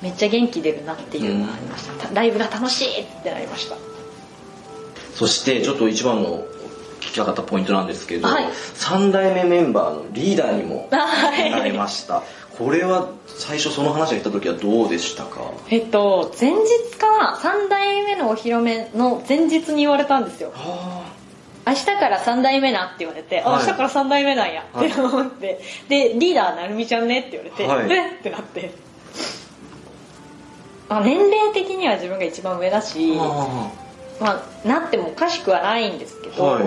[0.00, 3.76] めっちゃ元気出るなっていうのがありました、ライブが楽しいってなりました。
[5.14, 6.44] そしてちょっと一番の
[7.00, 8.44] 聞きたかったポイントなんですけど、はい。
[8.46, 11.50] 3代目メンバーのリーダーにもはい。
[11.50, 12.22] なりました
[12.58, 15.52] これは最初その話が来た時はどうでしたか？
[15.70, 20.52] えっと前日かな3代目のお披露目の前日に言われたんですよ。
[20.54, 21.10] は
[21.66, 23.66] 明日から3代目なって言われて、あはい。
[23.66, 27.90] 明日から3代目なんやって思って、でリーダーなるみちゃんねって言われて、はい。
[27.90, 28.22] えっ？
[28.22, 28.74] てなって。
[30.88, 33.70] あ年齢的には自分が一番上だし、あ
[34.20, 36.64] まあ、なってもおかしくはないんですけど、はい。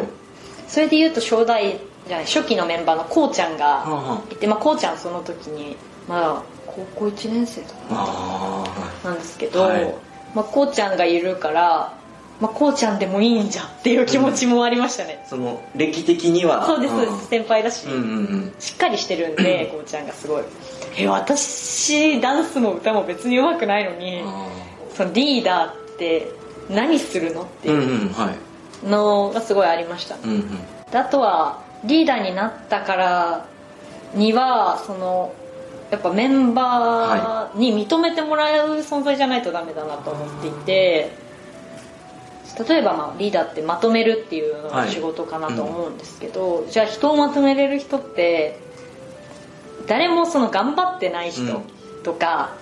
[0.68, 5.76] それで言うと初代じゃない初期のメンバーのこうちゃんがはいて、まあ、こうちゃんその時に
[6.08, 8.64] まだ高校1年生とかあ
[9.04, 9.96] なんですけど、はい。
[10.34, 11.98] まあ、こうちゃんがいるから、
[12.42, 16.66] まあ、こうちゃんでもいいんじゃんっていう気持ちもありましたね、その歴的には。
[16.66, 18.02] そうですそう先輩だし、うんうんう
[18.48, 18.54] ん。
[18.60, 20.44] しっかりしてるんで こうちゃんがすごい。
[20.98, 24.48] え私ダンスも歌も別に上手くないのにあ
[24.96, 26.32] そのリーダーって
[26.70, 28.12] 何するのっていう
[28.84, 30.22] のがすごいありましたね。
[30.26, 30.50] うんうん。
[30.92, 33.46] であとはリーダーになったから
[34.14, 35.34] にはその
[35.92, 41.12] やっぱメンバーに認めてもらう存在じゃないとダメだなと思っていて
[42.68, 48.58] 例えばまあリーダーってまとめるっていうのが仕事かなと思うんですけど、じゃあ人をまとめれる人って
[49.88, 51.62] 誰もその頑張ってない人
[52.04, 52.56] とか、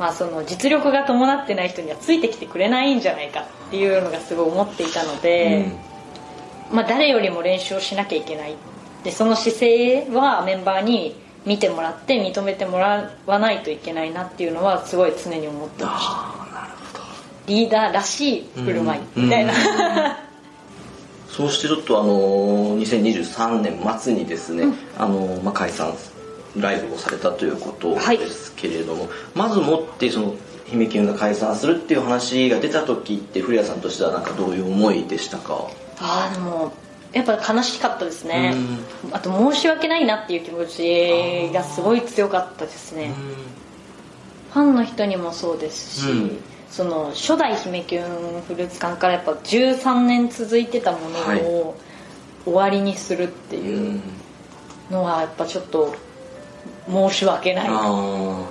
[0.00, 5.70] まあ、その実力が伴ってない人にはついてきてくれないんじゃないかっていうのがすごい思っていたので。
[6.72, 8.54] まあ、誰よりも練習をしなきゃいけない
[9.04, 17.04] でその姿勢はメンバーに見てもらって認めてもらわないといけないなっていうのはすごい常に思ってましたああなるほど。
[17.46, 19.52] リーダーらしい振る舞いみたいな、
[21.28, 24.64] そうしてちょっとあの2023年末にですね、
[24.98, 25.94] あのまあ、解散
[26.56, 30.34] ライブをされたということですけれども、まずもってその
[30.66, 35.68] 姫キュンが解散するっていう話が出た時って古谷さんとしてはなんかどういう思いでしたか？
[35.98, 36.72] ああでも
[37.12, 38.54] やっぱ悲しかったですね。
[39.12, 43.12] あと申し訳ないなっていう気持ちがすごい強かったですね。
[44.52, 46.38] ファンの人にもそうですし、うん。
[46.70, 51.40] その初代姫キュンフルーツ館からやっぱ13年続いてたものはい。
[51.42, 51.74] を
[52.44, 54.02] 終わりにするってういうん。
[54.90, 55.94] のはやっぱちょっと
[56.88, 57.68] 申し訳ない。
[57.70, 58.44] あ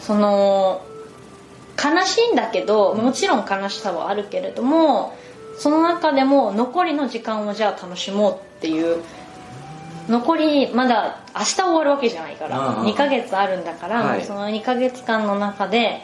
[0.00, 0.82] その
[1.82, 5.16] 悲しいんだけどもちろん悲しさはあるけれども
[5.58, 9.02] その中でも残りの時間をじゃあ楽しもうっていう。
[10.08, 12.56] 残りまだ明日終わるわけじゃないから。
[12.56, 14.24] ああ2ヶ月あるんだから、はい。
[14.24, 16.00] その2ヶ月間の中で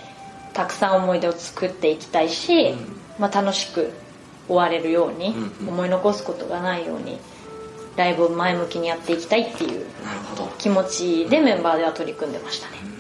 [0.53, 2.75] たくさん思い出を作っていきたいし、
[3.19, 3.93] まあ、楽しく
[4.49, 5.69] 終われるように、うんうん。
[5.69, 7.19] 思い残すことがないように
[7.97, 9.87] ライブを前向きにやっていきたいっていう
[10.59, 12.92] 気持ちでメンバーでは取り組んでましたね。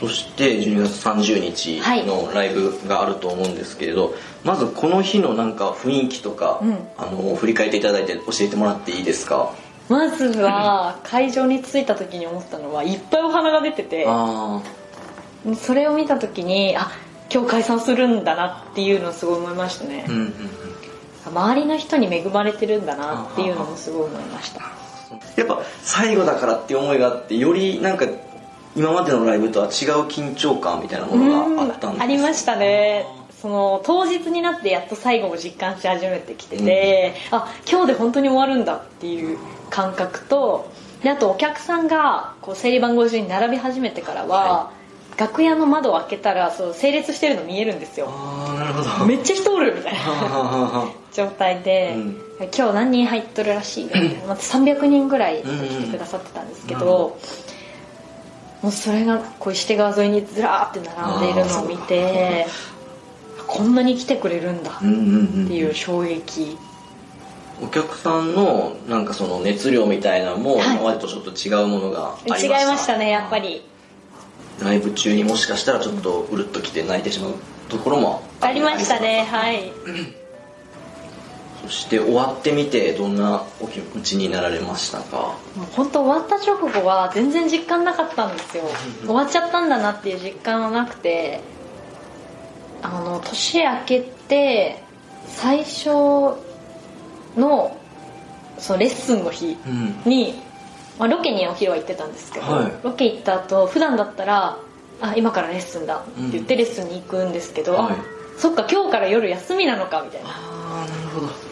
[0.00, 6.78] そして12月30日のライブがあると思うんですけれど、まずこの日のなんか雰囲気とか、うん。
[6.96, 9.52] あの振り返っていただいて教えてもらっていいですか？
[9.88, 14.62] まずは会場に着いた時に思ったのはいっぱいお花が出ててあ
[15.56, 16.92] それを見た時にあ
[17.32, 20.06] 今日解散するんだなっていうのをすごい思いましたね。
[20.08, 20.32] うんうん
[21.26, 24.62] 周りの人に恵まれてるんだなっていうのもすごい思いました。
[25.36, 28.06] やっぱ最後だからっていう思いがあってよりなんか
[28.76, 29.70] 今までのライブとは違う
[30.06, 32.02] 緊張感みたいなものがあったんです。
[32.02, 33.06] ありましたね。
[33.40, 39.38] その当日になってやっと最後を実感し始めてきてて、あ今日で本当に終わるんだっていう
[39.70, 40.70] 感覚と
[41.02, 44.72] であとお客さんがこう整理番号順に並び始めてからは、
[45.16, 48.06] 楽屋の窓を開けたらそう整列してるの見えるんですよ。
[48.10, 49.06] ああなるほど。
[49.06, 52.16] めっちゃ人おるみたいなあ状態で、うん。
[52.40, 54.28] 今日何人入っとるらしいよみたいな。
[54.28, 57.18] また300人ぐらい来てくださってたんですけど、
[58.62, 62.46] もうそれがこう石手川沿いにずらーって並んでいるのを見て
[63.46, 66.56] こんなに来てくれるんだっていう衝撃、
[67.60, 73.62] お客さんのなんかその熱量みたいなのも今までとちょっと違うものがありました、違いましたねやっぱり。
[74.62, 77.34] ライブ中にもしかしたらちょっとうるっときて泣いてしまう
[77.70, 79.72] ところもありましたねはい
[81.62, 85.36] そして終わってみてどんなお気持ちになられましたか？
[85.76, 88.64] 本当終わった直後は全然実感なかったんですよ。
[89.04, 91.40] 終わっちゃったんだなっていう実感はなくて
[92.82, 94.82] あの年明けて
[95.26, 95.90] 最初
[97.36, 97.76] の
[98.58, 99.56] そのレッスンの日
[100.06, 100.34] に、うん、
[100.98, 104.58] まあ、ロケにお昼は行ってたんですけど、はい、ロケ行った後普段だったら
[105.00, 107.96] 「あ今からレッスンだ」って言ってレッスンに行くんですけど、うんはい、
[108.38, 110.30] そっか今日から夜休みなのかみたいな。
[110.30, 111.49] あなるほど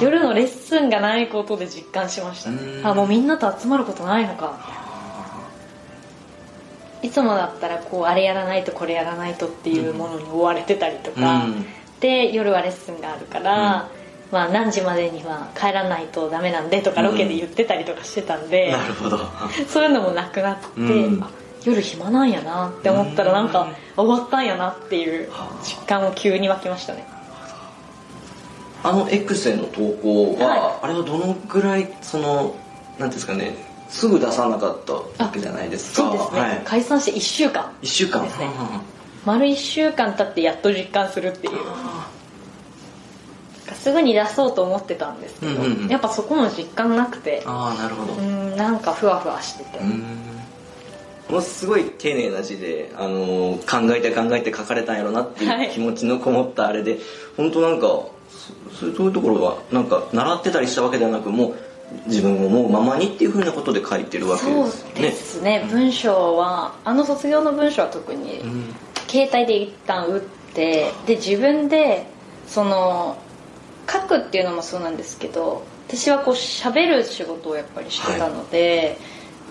[0.00, 2.44] 夜のレッスンがないことで実感しまし
[2.82, 4.80] た、あもうみんなと集まることないのか。
[7.02, 11.64] いつもだったらこうあれやらないとこれやらないとっていうものに追われてたりとか、うん、
[12.00, 13.88] で夜はレッスンがあるから、
[14.30, 19.18] まあ、何時までには帰らないとダメなんでとかロケで言ってたりとかしてたんで、うん、なるほど。
[19.68, 21.24] そういうのもなくなって、うん、
[21.64, 25.30] 夜暇なんやなって思ったらなんか終わったんやなっていう
[25.62, 27.06] 実感を急に湧きましたね
[28.82, 32.56] あの X への投稿は、はい、あれはどのぐらいその
[32.98, 33.54] なんですかね
[33.90, 36.02] すぐ出さなかったわけじゃないですか。
[36.02, 37.72] そうですね、はい、解散して1週間。
[37.82, 38.22] 1週間。
[38.22, 38.48] ですね。
[39.26, 41.54] 丸1週間経ってやっと実感するっていう。
[43.74, 48.14] すぐに出そうと思ってたんですけど、うんうんうん、やっぱそこも実感なくてああなるほど。
[48.14, 49.80] うんなんかふわふわしてて。
[51.28, 57.00] ものすごい丁寧な字で、あのー、考えて考えて書かれたんやろなっていう気持ちのこもったあれで、はい、
[57.36, 57.86] 本当なんか
[58.72, 61.54] そういうところはなんか習ってたりしたわけではなくもう
[62.06, 65.02] 自分を思うままにっていうふうなことで書いてるわけですね。
[65.02, 68.74] ですね、文章はあの卒業の文章は特に、うん、
[69.08, 72.06] 携帯で一旦打ってで自分で
[72.46, 73.18] その
[73.90, 78.96] 書くっていうのもそうなんですけど私はこう喋る仕事をやっぱりしてたので、はい、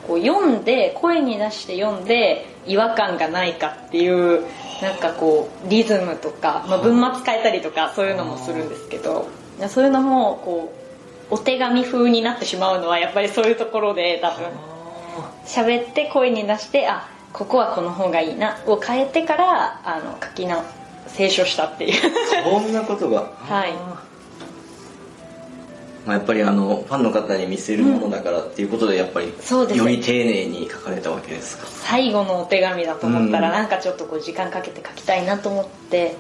[0.08, 4.44] こう読んで声に出して読んで違和感がないかっていう
[4.82, 9.28] なんかこうリズムとか、まあ、文末変えたりとかそういうのもするんですけど
[9.68, 10.74] そういうのもこ
[11.32, 14.48] うお手紙風になってしまうのはやっぱりそういうところで多分。
[15.46, 20.64] 喋って声に出してあここはこの方がいいなを変えてからあの書き直
[21.16, 21.94] 清書したっていう。
[22.44, 23.32] そんなことが。
[23.42, 23.74] はい
[26.10, 31.68] まあ、やっぱりあのファンの方に見せるものだからっていうことでやっぱり、より丁寧に書かれたわけですか。
[31.68, 36.16] 最後のお手紙だと思ったら、なんかちょっとこう時間かけて書きたいなと思って。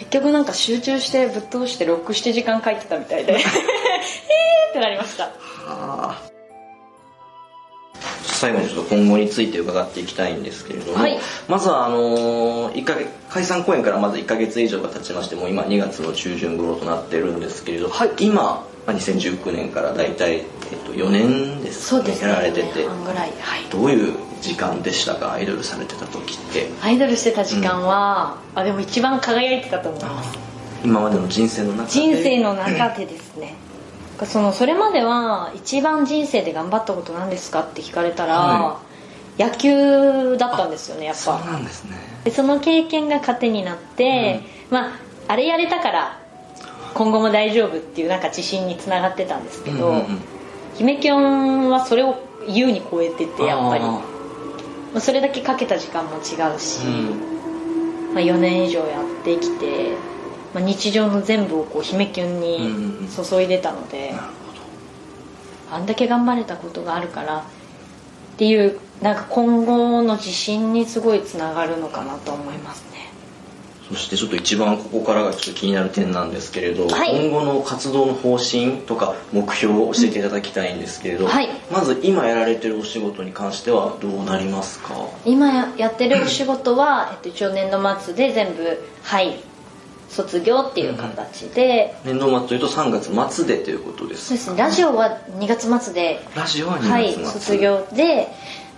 [0.00, 3.34] 結局なんか集中してぶっ通して67時間書いてたみたいで。
[3.38, 3.40] えー
[4.70, 5.26] ってなりました。
[5.26, 5.30] は
[5.68, 6.22] あ。
[8.24, 20.44] 最後にちょっと今後について伺っていきたいんですけれども、はい、まずはあの1か月解散公演からまず1か月以上が経ちましても今2月の中旬頃となってるんですけれど、はい、今2019年から大体、えっ
[20.84, 23.26] と、4年ですね、ね、やられてて、は
[23.58, 25.32] い、どういう時間でしたか？
[25.32, 26.68] アイドルされてた時って。
[26.82, 30.38] アイドルしてた時間は、うん、あでも一番輝いてたと思います。
[30.84, 31.90] 今までの人生の中で。
[31.90, 33.54] 人生の中でですね。
[34.26, 38.80] そのそれまでは一番人生で頑張ったこと何ですかって聞かれたら、は
[39.38, 41.20] い、野球だったんですよねやっぱ。
[41.20, 41.96] そうなんですね。
[42.24, 46.21] でその経験が糧になって、うん、まああれやれたから
[46.94, 50.20] 今後も大丈夫っていうなんか自信につながってたんですけど、うんうんうん、
[50.76, 52.16] 姫きょんはそれを
[52.46, 53.84] 優に超えててやっぱり。
[53.84, 59.96] まあ、それだけかけた時間も違うし、うん、まあ、4年以上やってきて
[60.54, 64.22] まあ、日常の全部をこう姫キュンに注いでたので、うんうん、
[65.72, 67.42] あんだけ頑張れたことがあるからっ
[68.36, 72.84] ていうなんか今後の自信にすごいつながるのかなと思います。
[72.91, 72.91] ね
[73.92, 84.94] そしてちょっと一番ここからがちょっと気になる点なんですけれど、はい、今後の活動の方針とか目標を教えていただきたいんですけれど、うんはい、まず今やられてるお仕事に関してはどうなりますか？
[85.26, 89.36] 今やってるお仕事は、 えっと、一応年度末で全部はい
[90.08, 94.58] 卒業っていう形で、年度末というと3月末でということですそうですね。
[94.58, 98.28] ラジオは2月末でラジオは2月末、はい、卒業で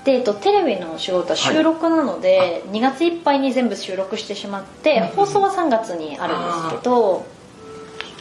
[0.05, 7.24] で、えっと、テレビの仕事は収録なので、はい、2月いっぱいに全部収録してしまって、放送は3月にあるんですけど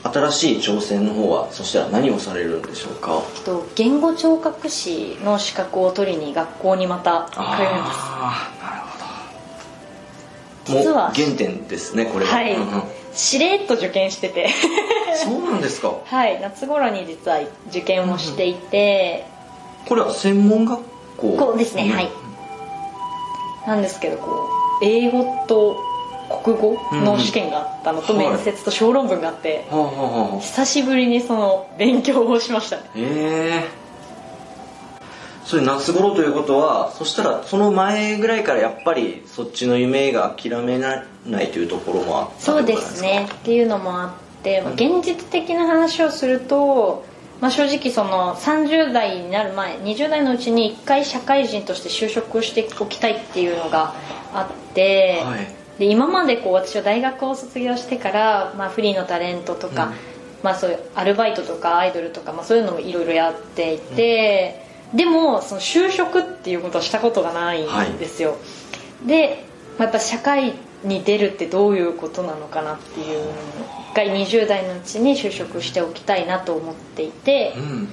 [0.03, 7.51] 新しい挑戦の方はそしたら何をされるんでしょうか、えっと、言語聴覚士の資格を取りに学校にまた通います。
[7.63, 10.83] ああなるほど。
[10.83, 12.31] 実は原点ですねこれは。
[12.33, 12.55] はい、
[13.13, 14.49] しれっと受験してて。
[15.23, 15.93] そうなんですか？
[16.03, 16.39] はい。
[16.41, 19.25] 夏頃に実は受験をしていて、
[19.83, 20.92] うん、これは専門学校？
[21.31, 21.57] こう。
[21.57, 22.09] ですね、はい。
[23.67, 24.49] なんですけどこ
[24.81, 25.77] う英語と
[26.43, 32.83] 国語の試験があったのと、うん面接と小論文があって、はあはあはあ久しぶりにその勉強をしましたね。
[32.95, 33.83] へえ。
[35.45, 41.03] それ夏頃ということはそしたらその前ぐらいからやっぱりそっちの夢が諦めな
[41.41, 43.27] いというところもあったそうですね。
[43.31, 47.05] っていうのもあって、まあ現実的な話をすると、
[47.43, 53.93] まあ、正直その30代になる前20代のうちに一回社会人として就職をしておきたいっていうのが
[54.33, 55.47] あって、はい。
[55.77, 59.93] で今までこう私は大学を卒業してから、まあ、フリーのタレントとか、うん。
[60.41, 68.37] まあ、そういうアルバイトとかアイドルとか、まあ、そういうのもいろいろやっていて、でもその就職っていうことはしたことがないんですよ、
[69.05, 69.43] で、
[69.77, 70.53] まあ、やっぱ社会
[70.85, 73.25] に出るってどういうことなのかなっていう
[74.01, 77.89] のが20代のうちに就職しておきたいなと思っていてうん。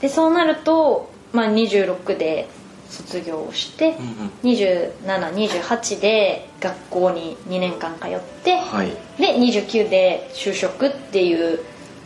[0.00, 2.48] でそうなると、まあ、26で
[2.88, 4.54] 卒業をして、うんうん。
[4.54, 8.90] 2728で学校に2年間通って、はい。
[9.20, 11.60] で29で就職っていう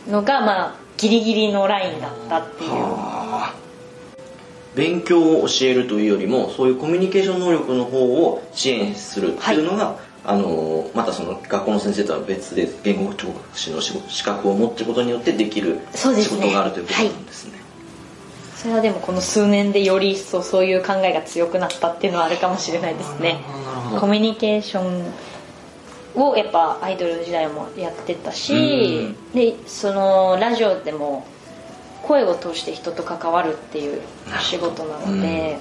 [0.07, 2.71] のがまあギリギリのラインだったっていう。
[2.71, 3.69] はあ。
[4.75, 17.59] 勉強を教えるというよりもそういうコミュニケーション能力の方を支援するっていうのが、あのまたその学校の先生とは別で言語聴覚士の資格を持ってることによってできる仕事があるということなんですね。
[18.55, 23.39] それはでもこの数年でより一層そういう考えが強くなったっていうのはあるかもしれないですね。
[23.99, 25.13] コミュニケーション
[26.21, 29.31] をやっぱアイドル時代もやってたし、うん。
[29.33, 31.25] でそのラジオでも
[32.03, 34.01] 声を通して人と関わるっていう
[34.41, 35.57] 仕事なので、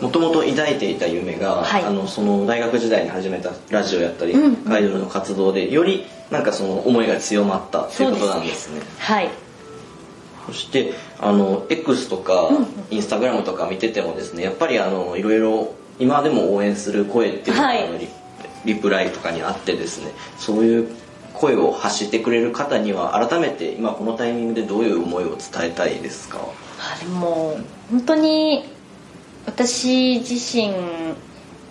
[0.00, 1.84] もともと抱いていた夢が、はい。
[1.84, 8.82] あのその大学時代に始めたラジオやったり、うんアイドルの活動でよりなんかその思いが強まったということなんですね。
[8.98, 9.30] はい。
[10.46, 12.50] そしてあの X とか、
[12.90, 17.84] インスタグラムとか見ててもですねやっぱりあのいろいろ今でも応援する声っていうのが、はい。
[17.84, 18.08] あのリ
[18.64, 20.88] リプライとかにあってですねそういう
[21.34, 26.38] 声を発してくれる方には改めて今このタイミングでどういう思いを伝えたいですか？
[26.78, 27.58] あでも
[27.90, 28.64] 本当に
[29.46, 30.72] 私自身、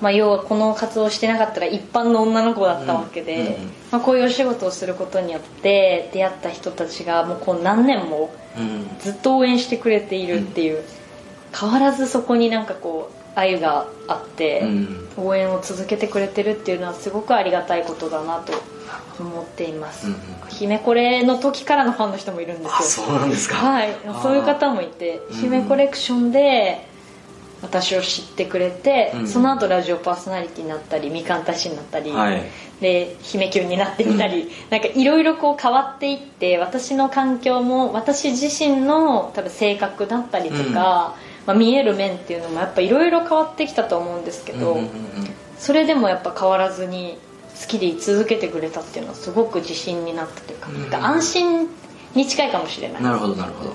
[0.01, 8.87] まあ、要はこの活動をしてなかったら一般の女の子だったわけで、うんうんまあ、こういうお仕事をすることによって出会った人たちがもうこう何年もうん。
[8.99, 10.83] ずっと応援してくれているっていう、
[11.57, 15.09] 変わらずそこになんかこう愛があって、うん。
[15.17, 18.53] 応援を続けてくれてるっていうのはすごくありがたいことだなと
[19.19, 20.19] 思っています、うんうん。
[20.49, 22.71] 姫これの時からのファンの人もいるんですよ。
[22.79, 23.55] あそうなんですか。
[23.55, 23.95] はい。
[24.21, 25.35] そういう方もいてうん。
[25.37, 26.85] 姫コレクションで
[27.61, 29.27] 私を知ってくれて、うん。
[29.27, 32.43] その後ラジオパーソナリティになったりみかん大使になったり、はい。
[32.81, 40.73] で姫キュンになってみたり、なんかいろいろこう変わっていって私の環境も私自身の多分性格だったりとか、うん。
[40.73, 41.15] ま
[41.47, 44.89] あ、見える面っていうのもやっぱいろいろ変わってきたと思うんですけど、うんうんうん
[45.57, 47.17] それでもやっぱ変わらずに
[47.61, 50.59] 好きでい続けてくれたっていうのはすごく自信になったという
[50.91, 51.05] か,、うん。
[51.05, 51.69] 安心
[52.13, 53.03] に近いかもしれない。
[53.03, 53.73] なるほどなるほど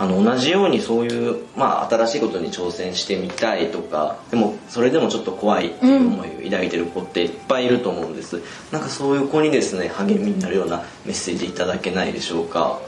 [0.00, 8.40] あの同じようにそういう、まあ、新しいことに挑戦してみたいとかでもそれでもちょっと怖いっていう思いを抱いてる子っていっぱいいると思うんです、
[8.72, 12.80] なんかそういう子にですね励みになるようなメッセージいただけないでしょうか？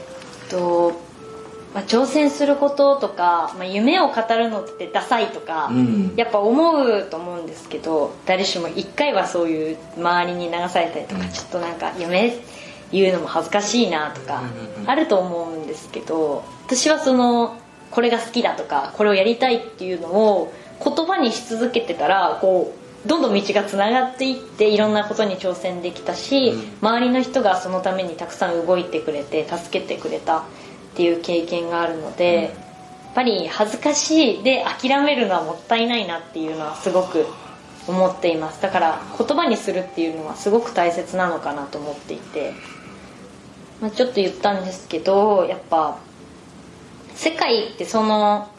[0.49, 0.93] と、
[1.75, 6.13] まあ、挑戦することとか、まあ、夢を語るのってダサいとか、うん。
[6.15, 11.29] やっぱ思うと思うんですけど誰しも一回はそういう周りに流されたりとか、うん。
[11.29, 12.33] ちょっとなんか夢
[12.93, 14.43] 言うのも恥ずかしいなとか、
[14.85, 17.57] あると思うんですけど私はその
[17.91, 26.61] これが好きだとかこれをやりたいっていうのを言葉にし続けてたらこうどんどん道がつながっていっていろんなことに挑戦できたし、うん。
[26.81, 30.43] 周りの人がそのためにたくさん動いてくれて助けてくれたっ
[30.95, 32.43] ていう経験があるので、うん。
[32.43, 32.51] やっ
[33.15, 37.25] ぱり恥ずかしいで諦めるのはもったいないなっていうのはすごく
[37.87, 38.61] 思っています。
[38.61, 42.53] だから言葉にするっていうのはすごく大切なのかなと思っていて、
[43.81, 45.97] まあ、ちょっと言ったんですけどやっぱ
[47.15, 48.49] 世界ってその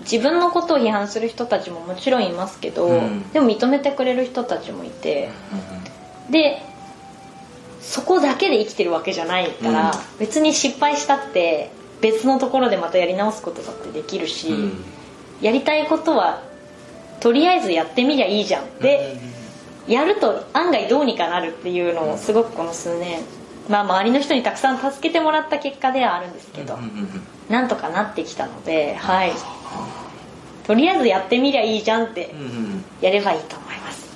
[0.00, 3.28] 自分のことを批判する人たちももちろんいますけど、うん。
[3.30, 5.30] でも認めてくれる人たちもいて
[6.30, 6.62] で
[7.80, 10.18] そこだけで生きてるわけじゃないから、うん。
[10.18, 11.70] 別に失敗したって
[12.00, 14.84] 別のところでまたやり直すことだってできるし、うん。
[15.40, 16.42] やりたいことは
[17.20, 18.78] とりあえずやってみりゃいいじゃん。
[18.78, 19.16] で、
[19.88, 23.20] やると案外どうにかなるっていうのをすごくこの数年、
[23.68, 29.32] まあ、周りの人にたくさん助けてもらった結果ではあるんですけど、うんうんうんなんとかなってきたのではい。
[30.66, 32.34] とりあえずやってみりゃいいじゃんって
[33.00, 34.06] やればいいと思います。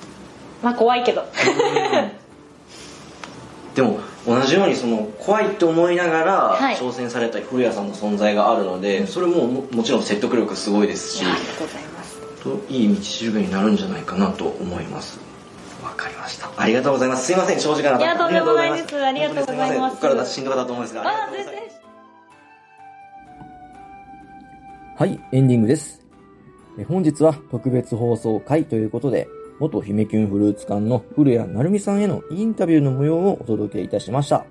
[0.61, 1.25] まあ怖いけど。
[3.73, 6.75] でも同じようにその怖いって思いながらはい。
[6.75, 12.21] 挑戦された古谷さんの存在があるので、それもももちろん説得力すごいですしありがとうございます。
[12.43, 15.17] といい道しるべになるんじゃないかなと思います
[15.93, 16.51] わかりました。
[16.57, 17.27] ありがとうございます。
[17.27, 19.05] すいません長時間いやとんでもないです。
[19.05, 19.95] ありがとうございます。
[19.97, 20.95] ここからしんどかったと思うんです。
[20.95, 21.53] があ全然
[24.95, 26.01] はい、エンディングです。
[26.79, 29.27] え本日は特別放送回ということで、
[29.59, 34.45] 元姫キュンフルーツ館の古谷成美さんへのインタビューの模様をお届けいたしました。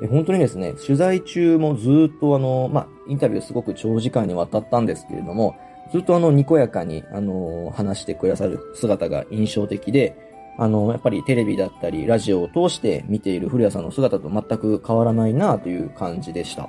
[0.00, 5.56] え本当にですね、取材中もずっとあの、まあ、インタビューすごく長時間にわたったんですけれども、
[5.92, 10.16] ずっとあの、にこやかに、あの、話してくださる姿が印象的で、
[10.56, 16.68] あの、やっぱりテレビだったり、ラジオを通して見ている古谷さんの姿と全く変わらないなという感じでした。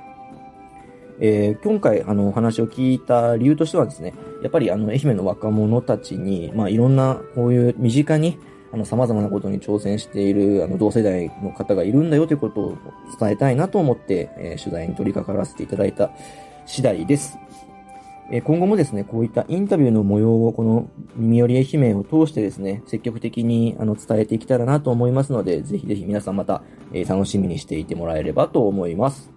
[1.18, 4.12] えー今回、あの、お話を聞いた理由としてはですね、
[4.42, 8.38] やっぱりあの、愛媛の若者たちに、まあ、いろんな、こういう身近に、
[8.72, 12.78] あの、様々なことに挑戦している、あの、同世代の方がいるんだよということを
[13.18, 16.10] 伝えたいなと思って、えー取材に取り掛からせていただいた
[16.66, 17.38] 次第です。
[18.30, 26.62] え今後もですね、こういったインタビューの模様をこの耳寄り愛媛を通してですね、積極的にあの伝えていけたらなと思いますので、ぜひぜひ皆さんまた、
[26.92, 29.30] え楽しみにしていてもらえればと思います。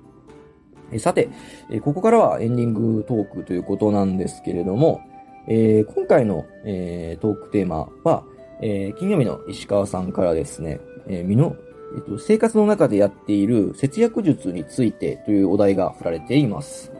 [0.91, 1.29] えさて、
[1.69, 5.01] えここからはエンディングトークということなんですけれども、
[5.47, 8.23] えー今回の、えートークテーマは、
[8.61, 11.55] えー金曜日の石川さんからですね、え身の、
[11.95, 16.91] えっと、生活の中でやっている節約術についてというお題が振られています。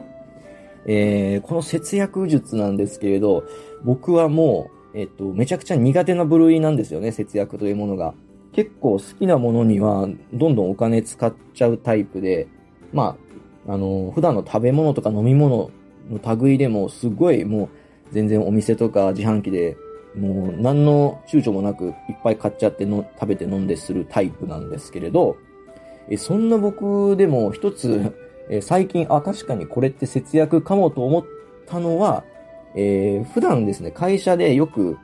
[0.86, 3.44] えーこの節約術なんですけれど、
[3.84, 8.14] 僕はもう、えっと、めちゃくちゃ苦手な部類なんですよね、節約というものが。
[8.52, 12.48] 結構好きなものには、どんどんお金使っちゃうタイプで、
[12.92, 13.16] ま
[13.66, 15.70] あ、あの、普段の食べ物とか飲み物
[16.10, 17.68] の類でも、すごいもう、
[18.12, 19.76] 全然お店とか自販機で、
[20.16, 25.36] もう何の躊躇もなくいっぱい買っちゃっての食べて飲んでするタイプなんですけれど、
[26.08, 28.12] えそんな僕でも一つ、
[28.50, 31.24] え最近、あ、確かにこれって節約かもと思っ
[31.66, 32.24] たのは、
[32.74, 34.98] えー普段ですね、会社でよく、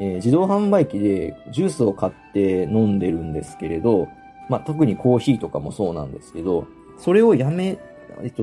[0.00, 4.08] えー自動販売機でジュースを買って飲んでるんですけれど、
[4.48, 6.66] まあ、特にコーヒーとかもそうなんですけど、
[6.98, 7.78] それをやめ、
[8.22, 8.42] えっと、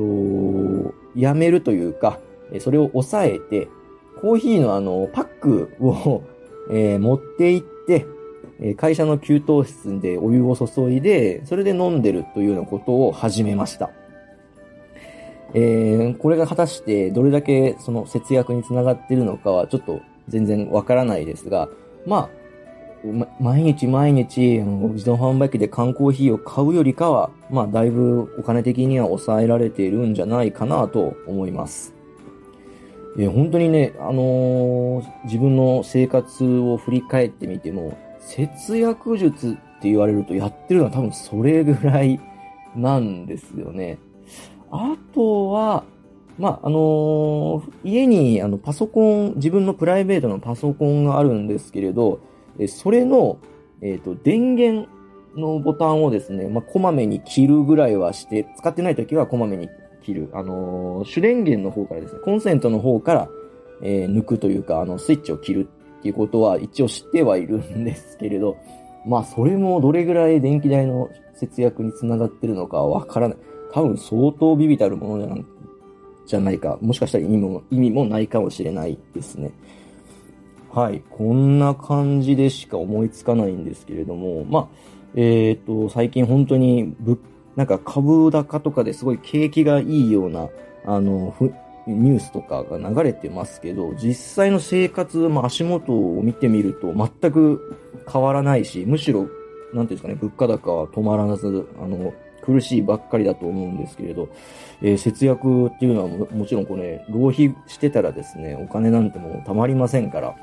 [1.16, 2.20] やめるというか、
[2.60, 3.68] それを抑えて、
[4.22, 6.22] コーヒーのあの、パックを、
[6.70, 8.06] えー持って行って、
[8.76, 13.90] 会社の給湯室でお湯を注いで、それで飲んでるというようなことを始めました。
[15.54, 21.70] えーこれが果たしてどれだけその節約につながってるのかはちょっと全然わからないですが、
[22.06, 22.30] ま
[23.04, 31.94] あ、ま毎日毎日あの自動販売機で缶コーヒーを買うよりかは、まあだいぶお金的には抑えられているんじゃないかなと思います。
[33.18, 39.52] えー本当にね、あのー自分の生活を振り返ってみても、節約術っ
[39.82, 42.20] て言われるとやってるのは多分それぐらい
[42.76, 43.98] なんですよね。
[44.76, 45.84] あとは、
[46.40, 52.20] まあ、あのー家にあのパソコン、自分のプライベートのパソコンがあるんですけれど、
[52.58, 53.38] えそれの、
[53.82, 54.90] えっ、と、電源
[55.36, 59.70] のボタンをですね、まあ、こまめに切るぐらいはして、使ってない時はこまめに
[60.02, 60.30] 切る。
[60.34, 63.30] あのー主電源の方からですね、コンセントの方から、
[63.84, 65.68] え抜くというか、あの、スイッチを切る
[66.00, 68.58] っていうことは一応知ってはいるんですけれど、
[69.06, 73.38] まあ、それもどれぐらい電気代の節約につながってるのかはわからない。
[73.74, 75.46] 多分相当ビビたるものじゃん
[76.28, 76.78] じゃないか。
[76.80, 79.52] もしかしたら意味も、意味もないかもしれないですね。
[80.72, 81.04] はい。
[81.10, 84.68] こんな感じでしか思いつかないんですけれども、まあ、
[85.16, 87.20] えっ、と、最近本当にぶ、
[87.56, 90.50] なんか株高とかですごい景気がいいような、
[90.86, 91.52] あの、ふ
[91.88, 97.78] ニュースとかが流れてますけど、実際の生活、まあ、足元を見てみると全く
[98.12, 99.32] 変わらないし、むしろ、なんてい
[99.78, 102.14] うんですかね、物価高は止まらず、あの、
[102.44, 104.30] 苦しいばっかりだと思うんですけれど、
[104.82, 110.36] えー節約っていうのはもちろんこれ、浪費してたらですね、お金なんてもうたまりませんから、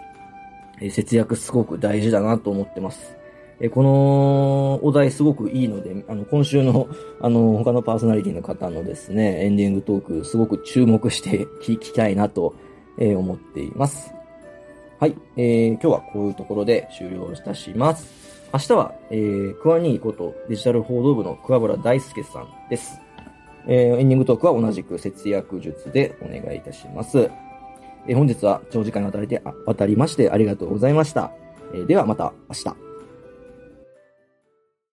[0.80, 3.16] えー節約すごく大事だなと思ってます。
[3.60, 6.88] えーこのお題すごくいいので、あの、今週の、
[7.20, 12.54] あの、他のパーソナリティの方のですね、エンディングトーク、すごく注目して 聞きたいなと、
[12.98, 14.12] え思っています。
[14.98, 18.29] はい、えー今日はこういうところで終了いたします。
[18.52, 23.00] 明日は、えー、クワニーことデジタル報道部の桑原大輔さんです。
[23.68, 27.30] えーエンディングトークは同じく節約術でお願いいたします。
[28.08, 31.30] えー本日は長時間にわたりて、あ渡りましてありがとうございました。
[31.72, 32.89] えーではまた明日。